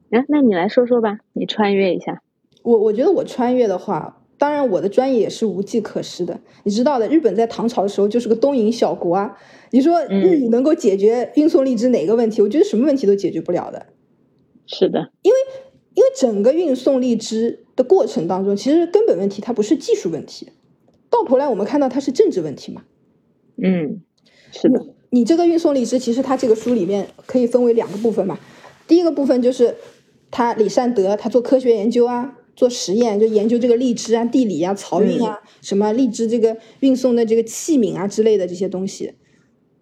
[0.08, 2.22] 那那你来说说吧，你穿越一下。
[2.64, 6.40] 我我觉得我穿越的话，当然我的专业也是无计可施的。
[6.64, 9.36] 你知道的，日本在唐朝的时候就是个东瀛小国啊。
[9.70, 12.42] 你说日语能够解决运送荔枝哪个问题？
[12.42, 13.86] 我觉得什么问题都解决不了的。
[14.66, 15.38] 是的，因为
[15.94, 20.50] 因为整个运送荔枝的过程当中，其实根本问题它不是技术问题，
[21.08, 22.82] 到头来我们看到它是政治问题嘛。
[23.62, 24.02] 嗯，
[24.52, 24.86] 是的。
[25.10, 28.38] 你这个运送荔枝，其实它这个书里面可以分为两个部分嘛。
[28.86, 29.76] 第一个部分就是
[30.30, 39.12] 他李善德他做科学研究啊，做实验，就研究这个荔枝啊、地理啊、漕运啊，什么荔枝这个运送的这个器皿啊之类的这些东西。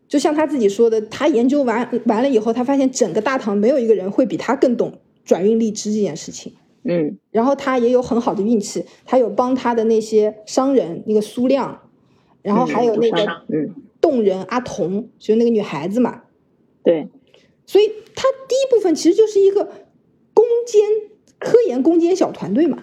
[0.06, 6.52] 就像他自己说的，他研究完完了以后，他发现整个大唐没有一个人会比他更懂转运荔枝这件事情。
[6.82, 11.88] 嗯，然后他也有很好的运气，他有帮他的那些商人那个苏亮，
[12.42, 13.74] 然后还有那个嗯。
[14.00, 16.24] 动人阿童就是那个女孩子嘛，
[16.82, 17.08] 对，
[17.64, 19.64] 所以他第一部分其实就是一个
[20.34, 20.82] 攻坚
[21.44, 22.78] 科研攻坚小团队嘛，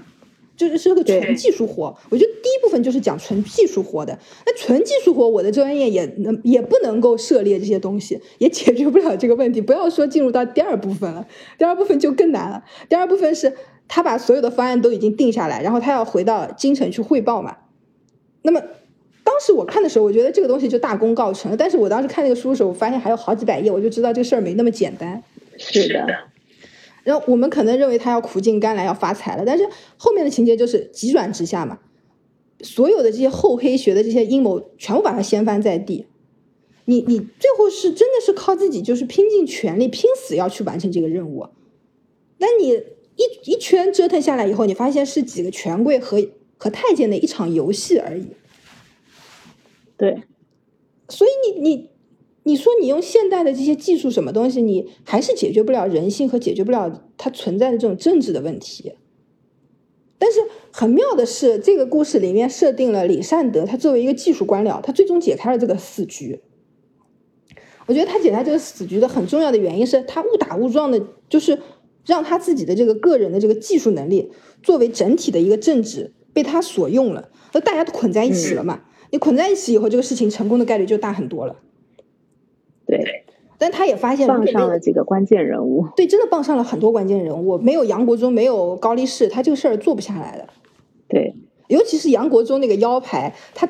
[0.55, 1.97] 就是是个纯技术活。
[2.09, 4.17] 我觉得第一部分就是讲纯技术活的。
[4.45, 9.59] 那纯技术活，我的专业也能也不能够涉猎这些东西，也解决不了这个问题。
[9.59, 12.63] 不要说进入到第二部分了，第二部分就更难了。
[12.87, 13.53] 第二部分是
[13.87, 17.57] 他把所有的方案都已经定下来，然后他要回到京城去汇报嘛。
[18.43, 18.61] 那么。
[19.23, 21.55] 当时我看的时候，我觉得这个东西就大功告成了。
[21.55, 25.23] 但是我当时看那个书的时候，我发现还有好几百页，我就知道这个事儿没那么简单。
[25.57, 26.05] 是的。
[27.03, 31.79] 然后我们可能认为他要苦尽甘来，要发财了，但是后面的情节就是急转直下嘛。
[32.61, 36.05] 所有的这些厚黑学的这些阴谋全部把它掀翻在地。
[36.85, 41.47] 你你最后是真的是靠自己，就是拼尽全力、拼死要去完成这个任务。
[42.37, 42.69] 那你
[43.15, 46.23] 一一圈折腾下来以后，你发现是几个权贵和
[46.57, 48.27] 和太监的一场游戏而已。
[49.97, 50.23] 对，
[51.07, 51.89] 所以你你
[52.43, 58.93] 你说你用现代的这些技术什么东西，你还是解决不了人性和解决不了它存在的这种政治的问题。
[60.17, 60.39] 但是
[60.71, 66.41] 很妙的是，这个故事里面设定了李善德，他作为一个技术官僚，他最终解开了这个死局。
[67.87, 71.59] 我觉得他解开这个死局的很重要的原因是他误打误撞的，就是
[72.05, 74.31] 让他自己的这个个人的这个技术能力
[74.63, 78.83] 作为整体的一个政治被他所用了，那大家都捆在一起了嘛？
[79.11, 81.57] 你捆在一起以后，这个事情成功的概率就大很多了。
[82.85, 83.25] 对。
[83.57, 87.59] 但他也发现傍上了几个关键人物，对，真的傍上了很多关键人物。
[87.59, 90.47] 没有杨国忠，没有高力士，他这个事儿做不下来的。
[91.07, 91.35] 对，
[91.67, 93.69] 尤其是杨国忠那个腰牌，他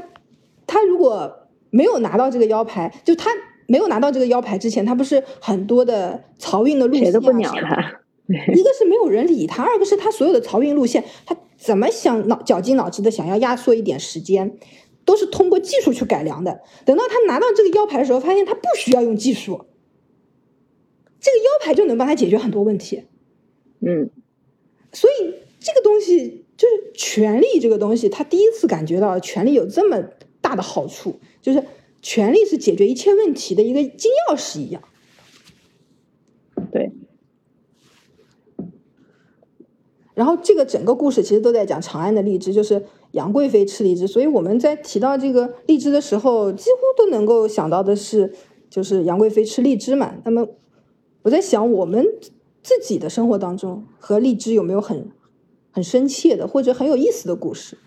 [0.66, 3.30] 他如果没有拿到这个腰牌，就他
[3.68, 8.00] 没有拿到这个腰牌之前，他不是很多的漕运的路线谁都不鸟他。
[8.30, 14.54] 一个是没有人理他，二个是他所有的漕运路线，他怎么想脑绞尽脑汁的想要压缩一点时间，
[15.12, 16.62] 都是通过技术去改良的。
[16.86, 19.66] 等到他拿到这个腰牌的时候，发现他不需要用技术。
[21.20, 23.04] 这个腰牌就能帮他解决很多问题，
[23.82, 24.10] 嗯，
[24.94, 30.02] 所以这个东西就是权力这个东西，他第一次感觉到权力有这么
[30.40, 31.64] 大的好处，就是
[32.02, 34.82] 权力是解决一切问题的一个金钥匙一样。
[36.72, 36.92] 对。
[40.14, 48.34] 然后这个整个故事其实都在讲长安的荔枝，就是杨贵妃吃荔枝，所以我们在提到这个荔枝的时候，几乎都能够想到的是，
[48.70, 50.16] 就是杨贵妃吃荔枝嘛。
[50.26, 50.48] 那么。
[51.24, 52.04] 我在想，我们
[52.64, 55.12] 自己的生活当中和荔枝有没有很
[55.70, 57.78] 很深切的或者很有意思的故事？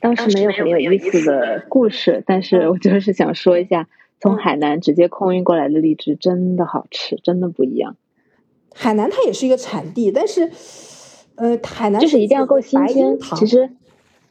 [0.00, 3.86] 当时没有很有意思的故事，但是我就是想说一下，
[4.18, 7.96] 从海南直接空运过来的荔枝真的好吃，真的不一样。
[8.74, 10.50] 海南它也是一个产地，但是
[11.36, 13.18] 呃，海南就是一定要够新鲜。
[13.36, 13.70] 其实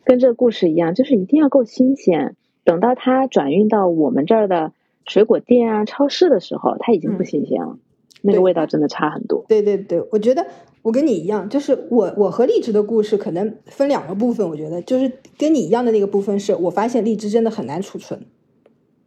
[0.04, 2.36] 跟这个故事一样，就是一定要够新鲜。
[2.64, 4.74] 等到它转运到我们这儿的。
[5.08, 7.80] 水果店啊，超市的时候，它已经不新鲜了，
[8.22, 9.43] 那个味道真的差很多。
[9.47, 10.45] 对对对，我觉得
[10.84, 14.47] 我跟你一样，就是我我和荔枝的故事可能分两个部分。
[14.47, 18.22] 我觉得就是跟你一样的那个部分，是我发现荔枝真的很难储存。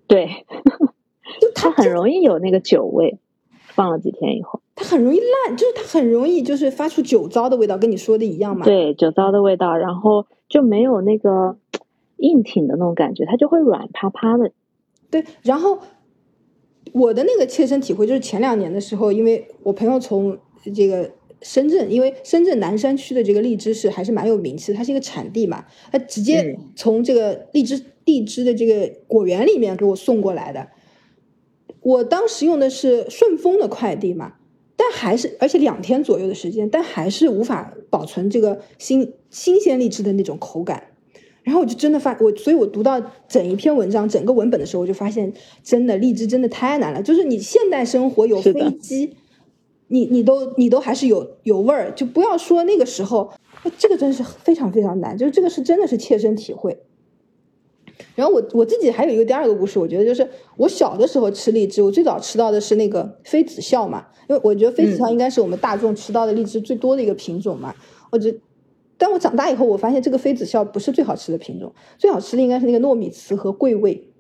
[0.09, 0.27] 对，
[1.41, 3.21] 就它很容易有那个酒味，
[3.75, 8.65] 放了几天以后，它很容易烂，就是它很容易就是发出酒糟的味道，跟你说的一样嘛。
[8.65, 11.57] 对，酒糟的味道，然后就没有那个
[12.19, 14.53] 硬挺的那种感觉，它就会软趴趴的。
[15.11, 15.79] 对，然后
[16.93, 20.39] 我的那个切身体会就是前两年的时候，因为我朋友从
[20.75, 21.11] 这个
[21.41, 30.69] 深圳，因为深圳南山区的这个荔枝是还是蛮有名气，它是一个产地嘛，它直接从这个荔枝荔枝的这个果园里面给我送过来的。
[31.83, 34.35] 我当时用的是顺丰的快递嘛，
[34.77, 40.85] 但还是而且两天左右的时间，但还是无法保存这个新新鲜荔枝的那种口感。
[41.43, 45.33] 然后我就真的发我，所以我读到整一篇文章、整个文本的时候，我就发现，
[45.65, 47.03] 真的荔枝真的太难了。
[47.03, 49.17] 就是你现代生活有飞机，
[49.89, 53.33] 你你都你都还是有有味儿，就不要说那个时候，
[53.77, 55.19] 这个真的是非常非常难。
[55.19, 56.79] 就是这个是真的是切身体会。
[58.15, 67.75] 然后我我自己还有一个第二个故事，我觉得就是我小的时候吃荔枝，我最早吃到的是那个妃子笑嘛，因为我觉得妃子笑应该是我们大众吃到的荔枝最多的一个品种嘛，
[68.11, 68.35] 我觉。
[68.99, 74.13] 但我长大以后，我发现这个妃子笑不是最好吃的品种，最好吃的应该是那个糯米糍和桂味。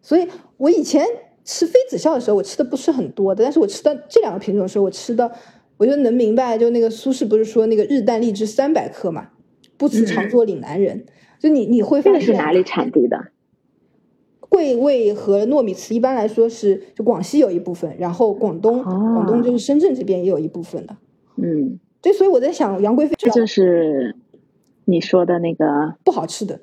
[0.00, 1.04] 所以我以前
[1.44, 5.32] 吃妃子笑的时候，我吃的不是很多的，但是我吃到这两个品种的时候，我吃的
[5.76, 9.30] 我就能明白，就那个苏轼不是说那个日啖荔枝三百颗嘛，
[9.76, 11.06] 不辞长作岭南人。
[11.38, 13.28] 就你你会发现是哪里产地的？
[14.48, 20.96] 桂味和糯米糍一般来说是就广西有一部分，然后广东广东就是深圳这边也有一部分的。
[21.36, 21.78] 嗯。
[22.02, 24.14] 对，所以我在想，杨贵妃这就是
[24.84, 26.60] 你说的那个不好吃的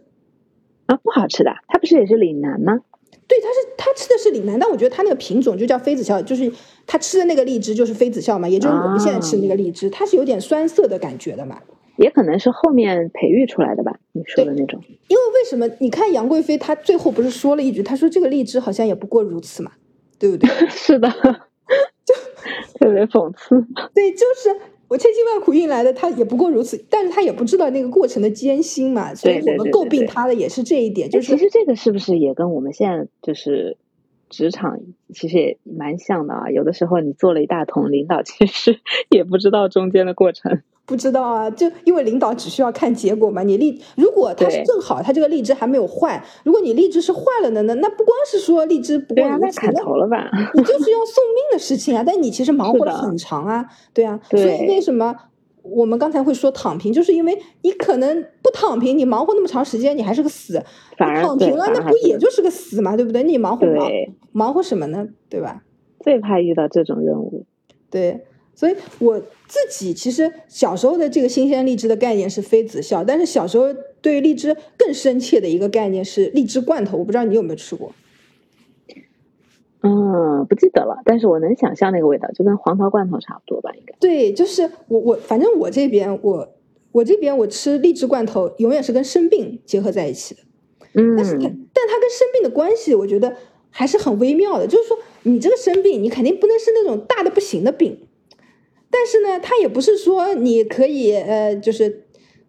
[0.85, 2.79] 啊，不好吃的，它不是也是岭南吗？
[3.27, 6.49] 对，它是它吃的是岭南，但我觉得它那个品种就叫妃子笑，就是
[6.87, 11.61] 它吃的那个荔枝就是妃子笑嘛，也就是我们现在吃的那个荔枝，它是有点酸涩的感觉的嘛。
[11.97, 14.81] 也可能是后面培育出来的吧，你说的那种。
[15.07, 15.67] 因为为什么？
[15.79, 19.71] 你看杨贵妃她最后不是说了一句，她说这个荔枝好像也不过如此嘛，
[20.17, 20.49] 对不对？
[20.69, 21.09] 是的，
[22.05, 22.13] 就
[22.79, 23.55] 特别讽刺。
[23.93, 24.55] 对，就是。
[24.89, 31.09] 我千辛万苦运来的，她也不过如此，但是她也不知道那个过程的艰辛嘛，所以我们诟病她的也是这一点。
[31.09, 33.75] 就是其实这个是不是也跟我们现在就是
[34.33, 34.79] 职场
[35.13, 36.49] 其实也蛮像的啊。
[36.49, 38.79] 有的时候你做了一大桶，领导其实
[39.09, 40.61] 也不知道中间的过程。
[40.85, 43.41] 不知道啊，就因为领导只需要看结果嘛。
[43.43, 50.29] 你荔，如果他是正好，他这个荔枝还没有坏，如果你荔枝是坏了的呢，那不光是说荔枝不过如此，砍头了吧？
[50.55, 52.03] 你就是要送命的事情啊！
[52.05, 54.19] 但你其实忙活了很长啊，对啊。
[54.29, 55.15] 所以为什么
[55.63, 60.61] 我们刚才会说躺平，就是因为你可能不躺平，你忙活那么长时间，你还是个死。
[60.97, 62.95] 躺平了，那不也就是个死嘛？
[62.95, 63.23] 对不对？
[63.23, 63.89] 你忙活忙
[64.31, 65.07] 忙活什么呢？
[65.29, 65.63] 对吧？
[65.99, 67.45] 最怕遇到这种任务。
[67.89, 68.21] 对。
[68.55, 73.65] 所以我自己其实小时候的这个新鲜荔枝的概念是非子笑，但是小时候
[73.99, 77.91] 对荔枝更深切的一个概念是荔枝罐头，我不知道你有没有吃过。
[79.85, 83.93] 嗯，不记得了，但是我能想象那个味道，就跟黄桃罐头差不多吧，应该。
[83.99, 86.47] 对，就是我我反正我这边我
[86.93, 90.41] 我这边我吃荔枝罐头永远是跟生病结合在一起的。
[90.93, 91.17] 嗯。
[91.17, 91.41] 但是它
[91.73, 93.35] 但它跟生病的关系，我觉得
[93.69, 98.07] 还是很微妙的，就是说你这个生病，你肯定不能是那种大的不行的病。
[98.89, 102.02] 但是呢，它也不是说你可以呃，就是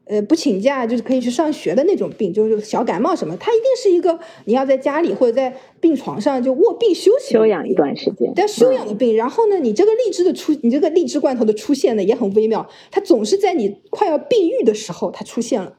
[0.06, 9.16] 呃不请假就是可以去上学的那种病，就是小感冒什么，它一定是一个你要在家里或者在病床上就卧病休息休养一段时间，但休养的病。
[9.16, 15.76] 然后呢，你这个荔枝的出，你这个荔枝罐头的出现呢也很微妙，它总是在你快要病愈的时候它出现了，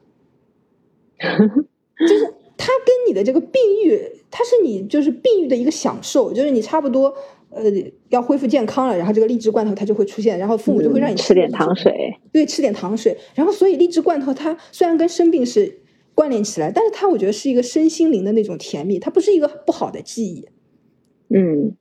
[2.08, 4.00] 就是它跟你的这个病愈，
[4.30, 7.14] 它是你就是病愈的一个享受，就是你差不多。
[7.56, 7.72] 呃，
[8.10, 13.16] 要恢复健康了，然后这个荔枝罐头它就会出现，然后父母就会让你吃点糖水，对，吃点糖水。
[13.34, 15.80] 然后所以荔枝罐头它虽然跟生病是
[16.14, 20.46] 关联起来，但是它我觉得是一个身心灵的那种甜蜜，它不是一个不好的记忆。
[21.34, 21.74] 嗯，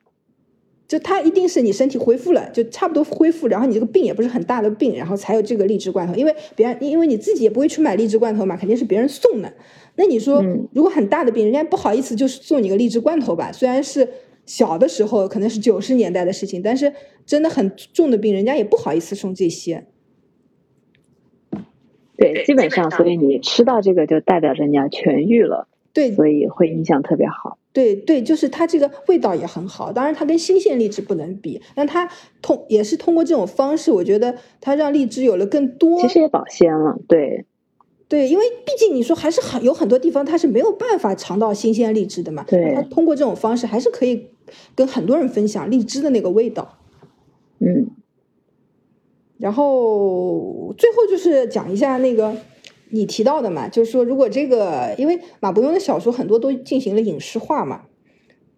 [0.87, 6.15] 就它一定是你身体恢复了，就差不多恢复，然后你这个病也不是很大的病，然后才有这个荔枝罐头。
[6.15, 9.53] 因为别人因为你自己也不会去买荔枝罐头嘛，肯定是别人送的。
[9.97, 13.51] 那你说如果很大的病，人家不好意思就是送你个荔枝罐头吧？
[13.51, 14.07] 虽然是。
[14.45, 16.93] 小的时候可能是九十年代的事情，但是
[17.25, 19.87] 真的很重的病，人家也不好意思送这些。
[22.17, 25.67] 对，基本上，所以你吃到这个就代表着你要痊愈了。
[25.91, 27.57] 对，所以会印象特别好。
[27.73, 29.91] 对对，就是它这个味道也很好。
[29.91, 32.09] 当然，它跟新鲜荔枝不能比，但它
[32.41, 35.99] 通也是通过这种方式，我觉得它让荔枝有了更多。
[36.01, 37.45] 其实也保鲜了，对。
[38.07, 42.45] 对，因为毕竟你说还是很有很多地方它是没有办法尝到新鲜荔枝的嘛。
[42.47, 42.75] 对。
[42.75, 44.29] 它通过这种方式还是可以。
[44.75, 46.77] 跟很多人分享荔枝的那个味道，
[47.59, 47.87] 嗯，
[49.37, 52.35] 然后最后就是讲一下那个
[52.89, 57.85] 你提到的嘛，就是说如果这个，因为马伯庸的小说很多都进行了影视化嘛，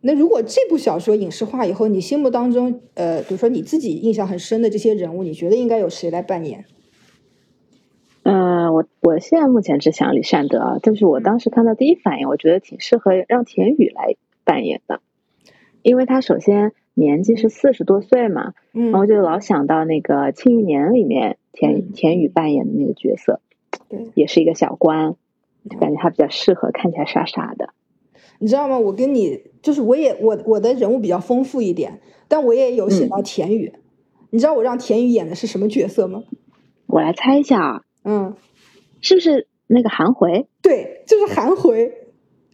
[0.01, 6.65] 那如果这部小说影视化以后，你心目当中，呃，比如说你自己印象很深的这些人物，你觉得应该有谁来扮演？
[8.23, 14.99] 嗯，我我现在目前只想李善德啊，就是我当时看到第一反应，我觉得挺适合让田雨来扮演的。
[15.87, 23.39] 因为他首先年纪是四十多岁嘛，然后就老想到那个《庆余年》里面田田雨扮演的那个角色，
[23.87, 25.15] 对，也是一个小官，
[25.69, 27.69] 就感觉他比较适合，看起来傻傻的。
[28.39, 28.77] 你知道吗？
[28.77, 33.71] 我跟你就是我也我我的人物比较丰富一点，但我也有写到田雨。
[34.31, 36.25] 你知道我让田雨演的是什么角色吗？
[36.87, 38.35] 我来猜一下啊，嗯，
[38.99, 40.47] 是不是那个韩回？
[40.61, 41.93] 对，就是韩回。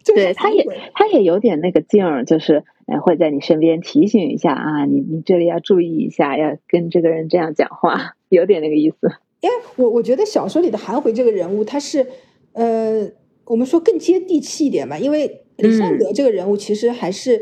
[0.05, 2.63] 对，他也他也有点那个劲儿，就是。
[2.85, 9.09] 哎，会在你身边提醒一下啊，你你这里要注意一下，要跟这个人这样讲话，有点那个意思。
[9.39, 12.05] 因为我我觉得小说里的韩回这个人物，他是
[12.51, 13.09] 呃，
[13.45, 14.99] 我们说更接地气一点吧。
[14.99, 17.37] 因为李善德这个人物其实还是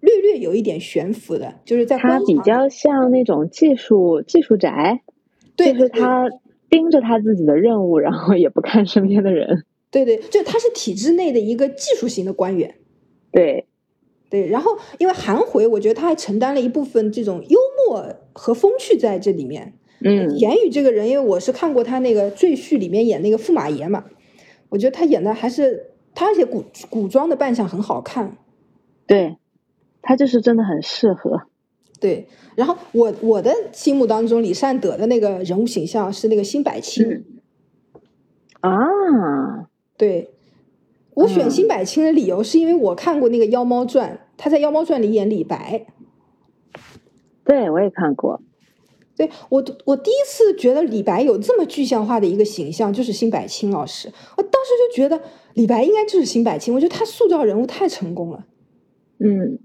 [0.00, 5.02] 略略有一点悬浮的，就是在他比较像那种技术技术宅，
[5.56, 6.26] 对，就是他
[6.70, 9.64] 盯着他自己的任务，然后也不看身边的人。
[9.90, 12.76] 对对，就他是体制内的一个技术型的官员。
[13.32, 13.66] 对。
[14.28, 19.72] 对，然后因为韩回，我觉得他还承担了一部分这种幽默和风趣在这里面。
[20.04, 24.04] 嗯，言语这个人，因为我是看过他那个《赘婿》里面演那个驸马爷嘛，
[24.68, 28.38] 我觉得他演的还是他而且古古装的扮相很好看。
[29.04, 29.36] 对，
[30.00, 31.48] 他就是真的很适合。
[31.98, 37.24] 对，然后我我的心目当中，李善德的那个人物形象是那个辛柏青。
[38.60, 38.70] 啊，
[40.00, 40.30] 对。
[41.12, 45.84] 我选辛柏青的理由是因为我看过那个《妖猫传》，他在《妖猫传》里演李白。
[47.44, 48.40] 对，我也看过。
[49.16, 54.10] 对我，我第一次觉得李白有这么具象化的一个形象，就是辛柏青老师。
[54.38, 55.20] 我当时就觉得
[55.52, 58.46] 李白应该就是辛柏青，我觉得他塑造人物太成功了。
[59.18, 59.58] 嗯，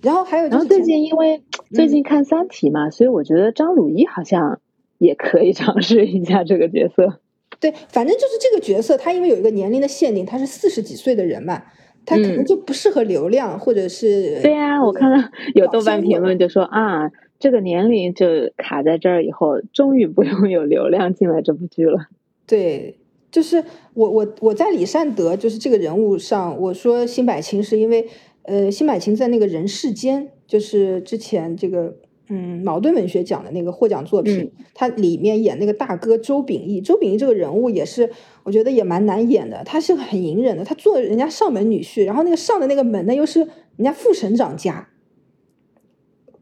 [0.00, 1.42] 然后还有，然后最近因为
[1.74, 4.60] 最近看《三体》嘛，所以我觉得张鲁一好像
[4.96, 7.18] 也可以尝试一下这个角色。
[7.62, 11.62] 对，反正就是这个角色，他因为有一个年龄的限定，他是四十几岁的人嘛，
[12.04, 17.08] 他可能就不适合流量，或者是对呀，我看到有豆瓣评论就说啊，
[17.38, 22.08] 这个年龄就卡在这儿，以后终于不用有流量进来这部剧了。
[22.48, 22.98] 对，
[23.30, 23.62] 就是
[23.94, 28.08] 我我我在李善德就是这个人物上，我说辛柏青是因为
[28.42, 31.96] 呃，辛柏青在那个人世间，就是之前这个。
[32.28, 36.80] 嗯，矛盾文学奖的那个获奖作品，他里面演那个大哥周秉义。
[36.80, 38.08] 周秉义这个人物也是，
[38.44, 39.62] 我觉得也蛮难演的。
[39.64, 44.88] 他是很隐忍的，他做人家上门女婿，然后那个上的那个门呢，又是人家副省长家。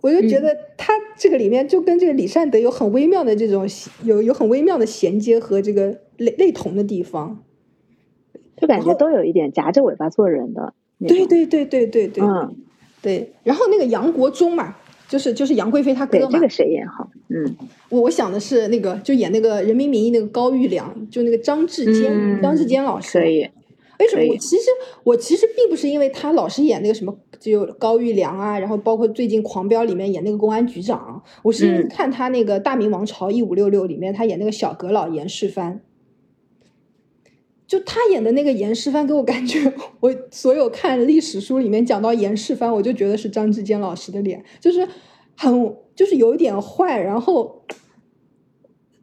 [0.03, 3.67] 我就觉得他这个里面就跟这个李善德有很微妙的这种
[4.05, 7.43] 有有很微妙的衔接和这个类类同的地方，
[8.57, 10.75] 就感觉都有一点夹着尾巴做人的。
[11.07, 12.55] 对对对对对对，嗯，
[13.03, 13.33] 对。
[13.43, 14.77] 然后那个杨国忠嘛。
[15.11, 17.11] 就是就是杨贵妃她哥嘛，这个谁演好？
[17.29, 17.57] 嗯，
[17.89, 23.19] 我我想的是那个就演那个《人民名义》那个高育良，就那个张志坚，张志坚老师。
[23.19, 23.49] 可以。
[23.99, 24.23] 为什么？
[24.31, 24.63] 我其实
[25.03, 35.81] 我其实并不是因为他老是演那个什么，就高育良啊，然后包括最近《狂飙》里面演那个公安局长，我是看他那个《大明王朝一五六六》里面他演那个小阁老严世蕃。
[37.71, 44.89] 就他演的那个严世蕃，给我感觉，我所有看历史书里面讲到严世蕃，我就觉得是张志坚老师的脸，就是
[45.37, 47.65] 很，就是有一点坏，然后，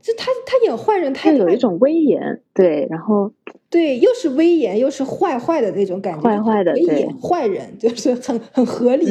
[0.02, 3.32] 就他他演坏人，他有一种威严，对，然后
[3.70, 9.06] 对，又是威严，又是坏坏的那种感觉，坏坏的，演坏人就是很很合理，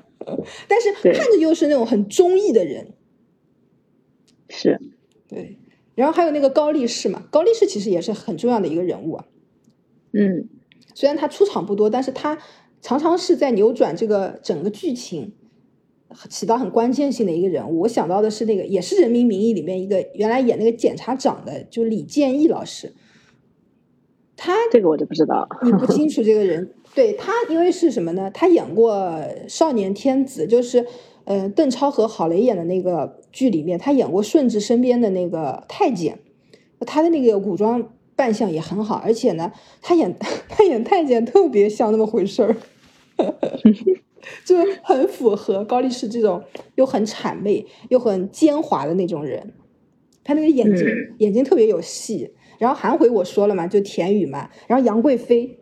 [0.66, 2.94] 但是看着又是那种很忠义的人，
[4.48, 4.80] 是，
[5.28, 5.58] 对。
[5.94, 9.24] 然后还有那个高力士嘛，高力士其实也是很重要的一个人物啊。
[10.12, 10.48] 嗯，
[10.94, 12.38] 虽然他出场不多，但是他
[12.80, 15.32] 常常是在扭转这个整个剧情，
[16.28, 17.80] 起到很关键性的一个人物。
[17.80, 22.92] 我想到的是那个，也是《人民名义》里面一个原来演那个检察长的，就李建义老师。
[24.36, 26.74] 他这个我就不知道，你不清楚这个人。
[26.94, 28.30] 对他，因为是什么呢？
[28.32, 28.94] 他演过
[29.48, 30.86] 《少年天子》，就是
[31.24, 33.20] 呃邓超和郝蕾演的那个。
[33.34, 36.20] 剧里面，他演过顺治身边的那个太监，
[36.86, 39.50] 他的那个古装扮相也很好，而且呢，
[39.82, 40.16] 他演
[40.48, 42.56] 他演太监特别像那么回事儿，
[44.46, 46.44] 就是很符合高力士这种
[46.76, 49.52] 又很谄媚又很奸猾的那种人。
[50.22, 50.86] 他那个眼睛
[51.18, 52.34] 眼睛特别有戏。
[52.58, 55.58] 然后韩回我说了嘛，就田雨嘛，然后杨贵妃，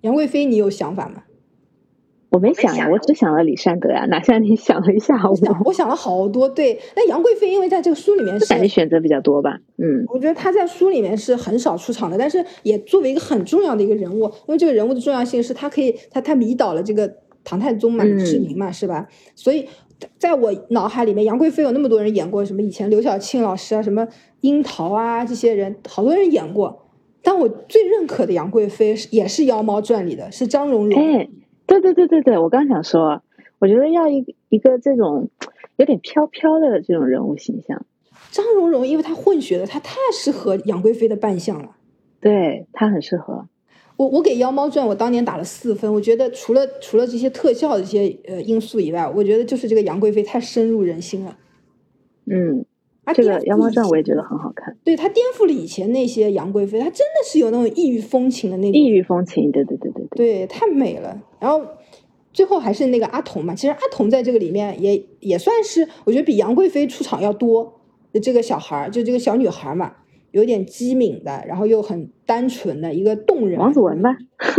[0.00, 1.24] 杨贵妃，你有想法吗？
[2.36, 5.34] 我没想呀，我只想了李善德呀，哪像你想了一下午。
[5.64, 6.78] 我想了好多，对。
[6.94, 10.04] 那杨贵妃因为在这个书里面是感觉选择比较多吧，嗯。
[10.12, 17.10] 我觉得她在书里面是很少出场的，但是也作为一个很重要的一个人物，因为这个人物的重要性是她可以，她她迷倒了这个
[17.42, 19.08] 唐太宗嘛，志明嘛，是吧？
[19.34, 19.66] 所以
[20.18, 24.06] 在我脑海里面，杨贵妃有那么多人演过，什么以前刘晓庆老师啊，什么
[24.42, 26.82] 樱桃啊，这些人好多人演过。
[27.22, 31.26] 但我最认可的杨贵妃也是《妖猫传》里的是张荣荣。
[31.80, 33.22] 对对对对对，我刚想说，
[33.58, 35.30] 我觉得要一一个这种
[35.76, 37.84] 有点飘飘的这种人物形象。
[38.30, 41.76] 张荣荣，因为她混血的，她太适合杨贵妃的扮相了。
[42.20, 43.48] 对她很适合。
[43.96, 51.38] 我我给《妖猫传》我当年打了四分，我觉得除了除了这些特效的这些呃因素以外，我觉得就是这个杨贵妃太深入人心了。
[52.26, 52.66] 嗯，
[53.12, 54.76] 这个《妖猫传》我也觉得很好看。
[54.82, 58.72] 对他颠覆了以前那些杨贵妃，她真的是有那种异域风情的那种。
[58.72, 61.22] 异域风情，对对对对对，对，太美了。
[61.38, 61.64] 然后
[62.32, 67.80] 最后还是那个阿童嘛，其实阿童在这个里面也也算是，我觉得比杨贵妃出场要多
[68.12, 69.92] 的这个小孩儿，就这个小女孩嘛，
[70.32, 73.58] 有点机敏的，然后又很单纯的一个动人。
[73.58, 74.10] 王子文吧，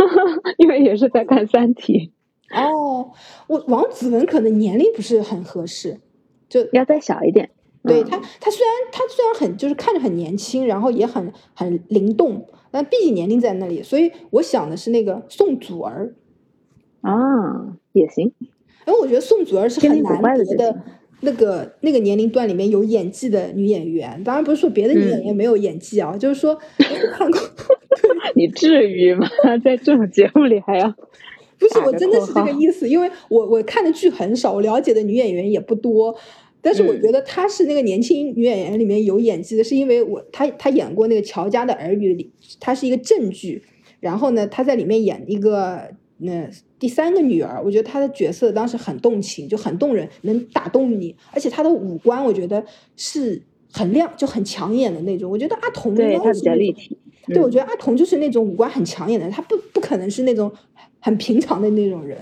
[0.58, 2.12] 因为也是在看《三体》。
[2.56, 3.10] 哦，
[3.46, 6.00] 我王子文可能年龄不是很合适，
[6.48, 7.50] 就要再小一点。
[7.88, 16.14] 对他，他虽然他虽然很就是看着很年轻，然后也很很灵动，但毕竟年龄在那里，所以我想的是那个宋祖儿。
[17.00, 17.12] 啊，
[17.92, 18.32] 也行。
[18.84, 20.82] 哎，我觉得宋祖儿是很难得的，
[21.20, 24.22] 那个那个年龄段里面有演技的女演员。
[24.24, 26.58] 当然不是说别的女演员没有演技啊，就是说
[27.14, 27.40] 看过。
[28.34, 29.26] 你至于吗？
[29.64, 30.94] 在这种节目里还要？
[31.58, 36.14] 不是，我真的是这个意思，因为我我看的剧很少，我了解的女演员也不多。
[36.60, 43.62] 但是我觉得她是那个年轻女演员里面有演技的，是因为我她她演过那个《乔家的儿女》里，她是一个正剧，
[44.00, 45.90] 然后呢，她在里面演一个。
[46.20, 46.50] 那
[46.80, 51.14] 第三个女儿，我觉得她的角色当时很动情，就很动人，能打动你。
[51.30, 52.64] 而且她的五官，我觉得
[52.96, 53.40] 是
[53.70, 55.30] 很亮，就很抢眼的那种。
[55.30, 56.98] 我觉得阿童对她比较立体。
[57.28, 60.52] 对，我觉得阿童就是那种五官很抢眼的，她不不可能是那种
[60.98, 62.18] 很平常的那种人。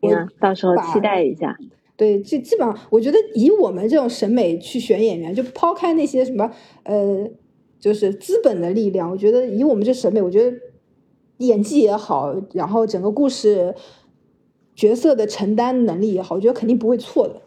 [0.00, 1.56] 我，到时候期待一下。
[1.96, 6.50] 对，基基本上，我觉得以我们这种审美去选演员，就抛开那些什么
[6.84, 7.28] 呃。
[7.78, 9.08] 就是资本的力量。
[9.08, 10.56] 我觉得以我们这审美，我觉得
[11.36, 13.74] 演技也好，然后整个故事
[14.74, 17.42] 角色的承担能力也好，我觉得肯定不会错的。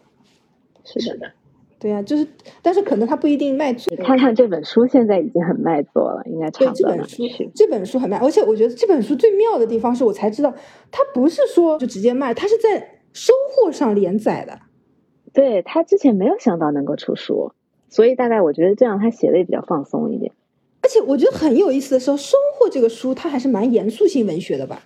[0.84, 1.32] 是的。
[1.80, 2.26] 对呀，就是，
[2.62, 3.94] 但是可能他不一定卖座。
[3.96, 6.72] 看看这本书，现在已经很卖座了，应该差不多。
[6.74, 7.22] 这本书，
[7.54, 10.54] 这本书很卖，而且我觉得这本书最妙的地方是我才知道，
[10.92, 14.60] 它不是说就直接卖，它是在收获上连载的。
[15.32, 17.52] 对他之前没有想到能够出书，
[17.88, 20.32] 所以大概我觉得这样他写的也比较放松一点。
[20.82, 24.82] 而且我觉得很有意思的时候，收获这个书它还是蛮严肃性文学的吧？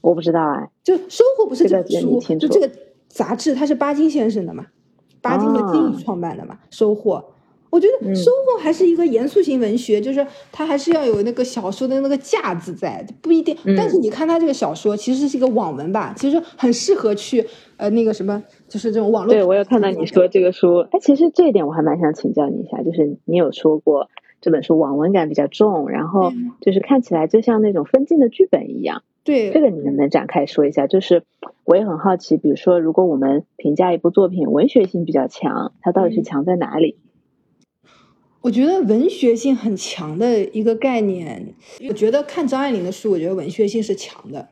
[0.00, 2.70] 我不知道啊，就收获不是这本书，就这个
[3.08, 4.68] 杂志，它是巴金先生的嘛？
[5.20, 7.32] 巴金和金宇创办的嘛，收获。
[7.70, 13.56] 我觉得收获还是一个严肃型文学，就是它还是要有那个小说的那个架子在，不一定。
[13.76, 17.46] 但是你看它这个小说，其实是一个网文吧，其实很适合去
[17.76, 19.32] 呃那个什么，就是这种网络。
[19.32, 24.08] 对我有看到你说这个书，哎，其实这一点我还蛮想请教你一下，就是你有说过
[24.40, 29.02] 这本书网文感比较重，然后就是看起来就像那种分镜的剧本一样。
[29.22, 30.86] 对，这个你能不能展开说一下？
[30.86, 31.22] 就是
[31.64, 36.96] 我也很好奇，比如说，如果我们评价一部作品文学性比较强，它到底是强在哪里？
[38.42, 41.54] 我觉得文学性很强的一个概念，
[41.88, 44.48] 我觉得看张爱玲的书，我觉得文学性是强的。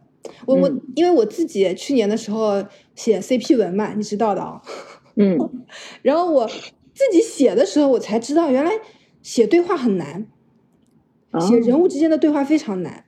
[0.46, 2.64] 我我因为我自己去年的时候
[2.94, 4.60] 写 CP 文嘛，你知道的啊。
[5.16, 5.38] 嗯。
[6.02, 8.72] 然后我自己写的时候，我才知道原来
[9.22, 10.26] 写对话很难，
[11.40, 13.06] 写人物之间的对话非常难。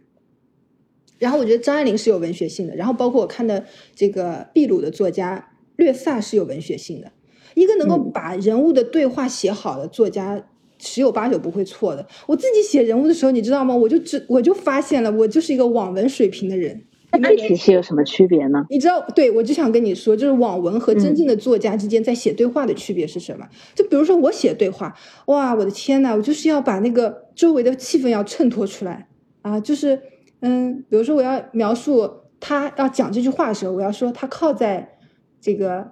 [1.18, 7.12] 然后我觉得张爱玲是有文学性的，然后包括我看的这个秘鲁的作家略萨是有文学性的，
[7.54, 10.48] 一个能够把人物的对话写好的作家，
[10.80, 12.04] 十有八九不会错的。
[12.26, 13.74] 我自己写人物的时候，你知道吗？
[13.74, 16.82] 我就只我就发现了，我就是一个网文水平的人。
[17.20, 18.64] 那体系有什么区别呢？
[18.70, 23.46] 你知道，对我就想跟你说，就是网文和真正的作家之间在写对话的区别是什么？
[23.74, 24.94] 就比如说我写对话，
[25.26, 29.08] 哇，我的天呐，我就是要把那个周围的气氛要衬托出来
[29.42, 30.00] 啊，就是。
[30.42, 32.10] 嗯，比如说我要描述
[32.40, 34.96] 他要讲这句话的时候，我要说他靠在
[35.38, 35.86] 这个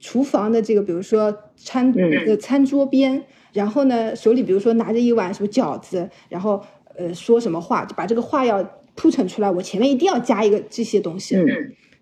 [0.00, 3.24] 厨房的这个，比如说餐的餐桌边，
[3.54, 6.62] 然后呢手里比如说拿着一碗什么饺子，然后
[6.94, 8.62] 呃说什么话，就把这个话要
[8.94, 9.50] 铺陈出来。
[9.50, 11.36] 我前面一定要加一个这些东西。
[11.36, 11.46] 嗯，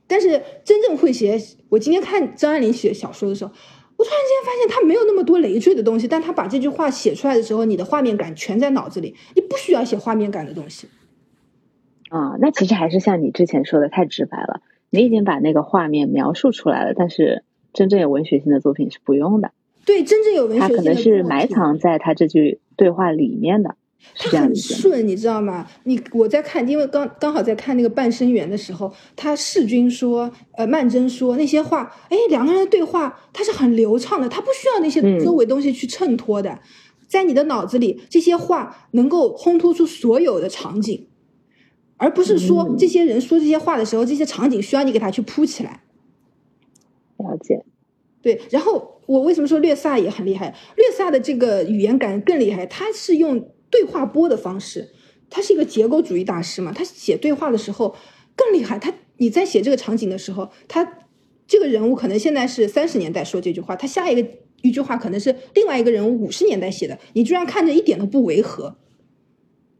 [0.09, 1.39] 但是真正会写，
[1.69, 3.53] 我今天看张爱玲写小说的时候，
[3.97, 10.89] 我突然间发现她没有那么多累赘的东西，但她把这句话写出来的时候，你的画面感全在脑子里，你不需要写画面感的东西。
[12.09, 14.61] 啊，那其实还是像你之前说的太直白了。
[14.91, 19.53] 你已经把那个画面描述出来了，但是真正有文学性的作品是不用的。
[19.85, 23.77] 对，真正有文学性的，他可能是埋藏在他这句对话里面的。
[24.17, 25.65] 他很顺，你知道吗？
[25.85, 36.61] 你我在看，因为刚刚好在看那个《半生缘》的时候，他世君说，呃，曼桢说那些话，哎，两个人的对话，他是很流畅的，他不需要那些周围东西去衬托的，
[37.07, 41.07] 在你的脑子里，这些话能够烘托出所有的场景。
[41.97, 45.85] 而不是说这些人说这些话的时候，这些场景需要你给他去铺起来。
[47.19, 47.65] 了解，
[48.21, 48.41] 对。
[48.51, 50.55] 然后我为什么说略萨也很厉害？
[50.75, 54.89] 略萨的这个语言感更厉害，他是用对话波的方式，
[55.29, 56.73] 他是一个结构主义大师嘛。
[56.73, 57.95] 他写对话的时候
[58.35, 58.79] 更厉害。
[58.79, 61.01] 他你在写这个场景的时候，他
[61.47, 64.27] 这个人物可能现在是三十年代说这句话，他下一个
[64.63, 68.79] 一句话可能是另外一个人物五十年代写的，你居然看着一点都不违和。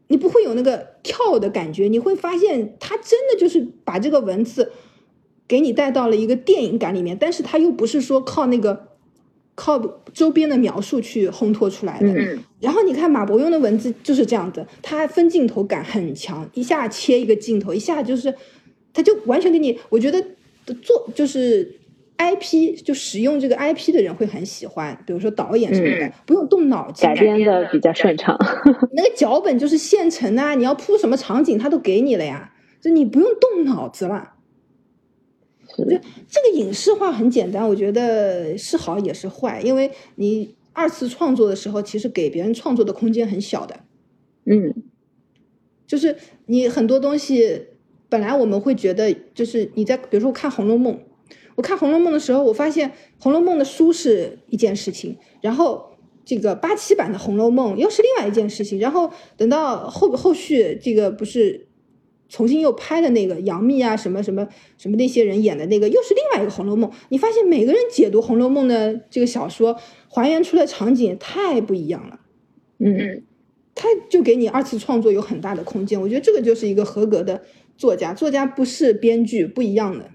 [0.09, 4.71] 你不会有那个跳的感觉，你会发现他真的就是把这个文字
[5.47, 8.92] 给你带到了一个电影感里面，但是他又不是说靠那个
[9.55, 9.79] 靠
[10.13, 12.07] 周边的描述去烘托出来的。
[12.59, 18.33] 然后你看马伯庸的文字就是这样子，他分镜头感很强，一下切一个镜头，一下就是
[18.93, 20.23] 他就完全给你，我觉得
[20.81, 21.79] 做就是。
[22.15, 28.37] IP 就使用这个 IP 的人会很喜欢，比如说导演什么的，不用动脑筋，改编的比较顺畅。
[28.91, 34.32] 那个脚本就是现成的，你要铺什么场景，他都给你了呀，就你不用动脑子了。
[35.77, 43.79] 就这个影视化很简单，我觉得是好也是坏，因为你二次创作的时候，其实给别人创作的空间很小的。
[44.45, 44.73] 嗯，
[45.87, 46.15] 就是
[46.45, 47.67] 你很多东西
[48.09, 50.93] 本来我们会觉得，就是你在比如说看《红楼梦》。
[51.55, 55.91] 我看《红楼梦》的时候，我发现《红楼梦》的书是一件事情，然后
[56.25, 61.67] 这个八七版的《红楼梦》又是另外一件事情，然后等到后后续这个不是
[62.33, 66.89] 重新又拍的那个杨幂啊什么什么什么那些人演的那个，又是另外一个《红楼梦》。
[67.09, 69.77] 你发现每个人解读《红楼梦》的这个小说
[70.09, 72.19] 还原出的场景太不一样了，
[72.79, 73.23] 嗯嗯，
[73.75, 76.01] 他就给你二次创作有很大的空间。
[76.01, 77.43] 我觉得这个就是一个合格的
[77.77, 80.09] 作家，作家不是编剧，不一样的。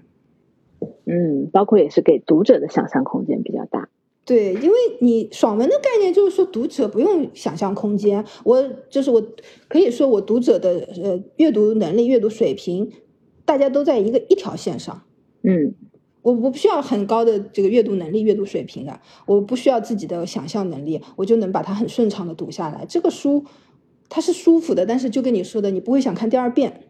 [1.05, 3.87] 嗯，包括也是给读者的想象空间比较大。
[4.29, 9.19] 对，因为你爽文的概念就是说，读者不用想象空间，我就是我
[9.67, 12.91] 可以说我读者的呃阅读能力、阅读水平，
[13.43, 15.01] 大家都在一个一条线上。
[15.41, 15.73] 嗯，
[16.21, 22.85] 我我不需要很高的这个阅读能力、阅读水平的，我不需要自己的想象能力，我就能把它很顺畅的读下来。
[22.87, 23.43] 这个书
[24.09, 26.83] 它是舒服的，但是就跟你说的，你不会想看第二遍。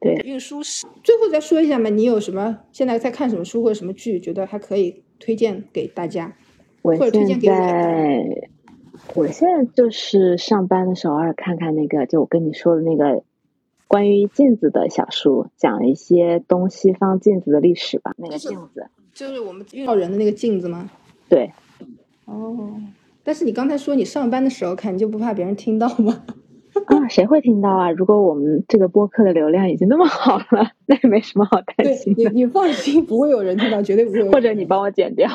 [0.00, 6.36] 对，运输是最后再说一下嘛，你有什么现在在看什么书或者什么剧，觉得还可以推荐给大家？
[6.82, 8.48] 我现在，
[9.14, 13.22] 我现在就是上班的时候偶尔看看那个，就我跟你说的那个
[13.86, 18.12] 关于镜子的小书，讲一些东西方镜子的历史吧。
[18.16, 20.90] 那个镜子就是我们遇到人的那个镜子吗？
[21.28, 21.52] 对。
[22.24, 22.74] 哦，
[23.22, 26.24] 但是你刚才说你上班的时候看，你就不怕别人听到吗？
[26.86, 27.90] 啊，谁会听到啊？
[27.90, 32.30] 如果我们这个播客的流量已经那么好了，那也没什么好担心的。
[32.30, 34.30] 你你放心，不会有人听到，绝对不会。
[34.30, 35.28] 或者你帮我剪掉。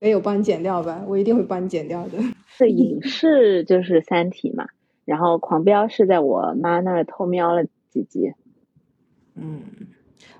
[0.00, 1.04] 没有帮你剪掉吧？
[1.06, 2.18] 我一定会帮你剪掉的。
[2.46, 4.66] 是影视就是《三体》嘛，
[5.04, 8.32] 然后《狂飙》是在我妈那儿偷瞄了几集。
[9.36, 9.62] 嗯，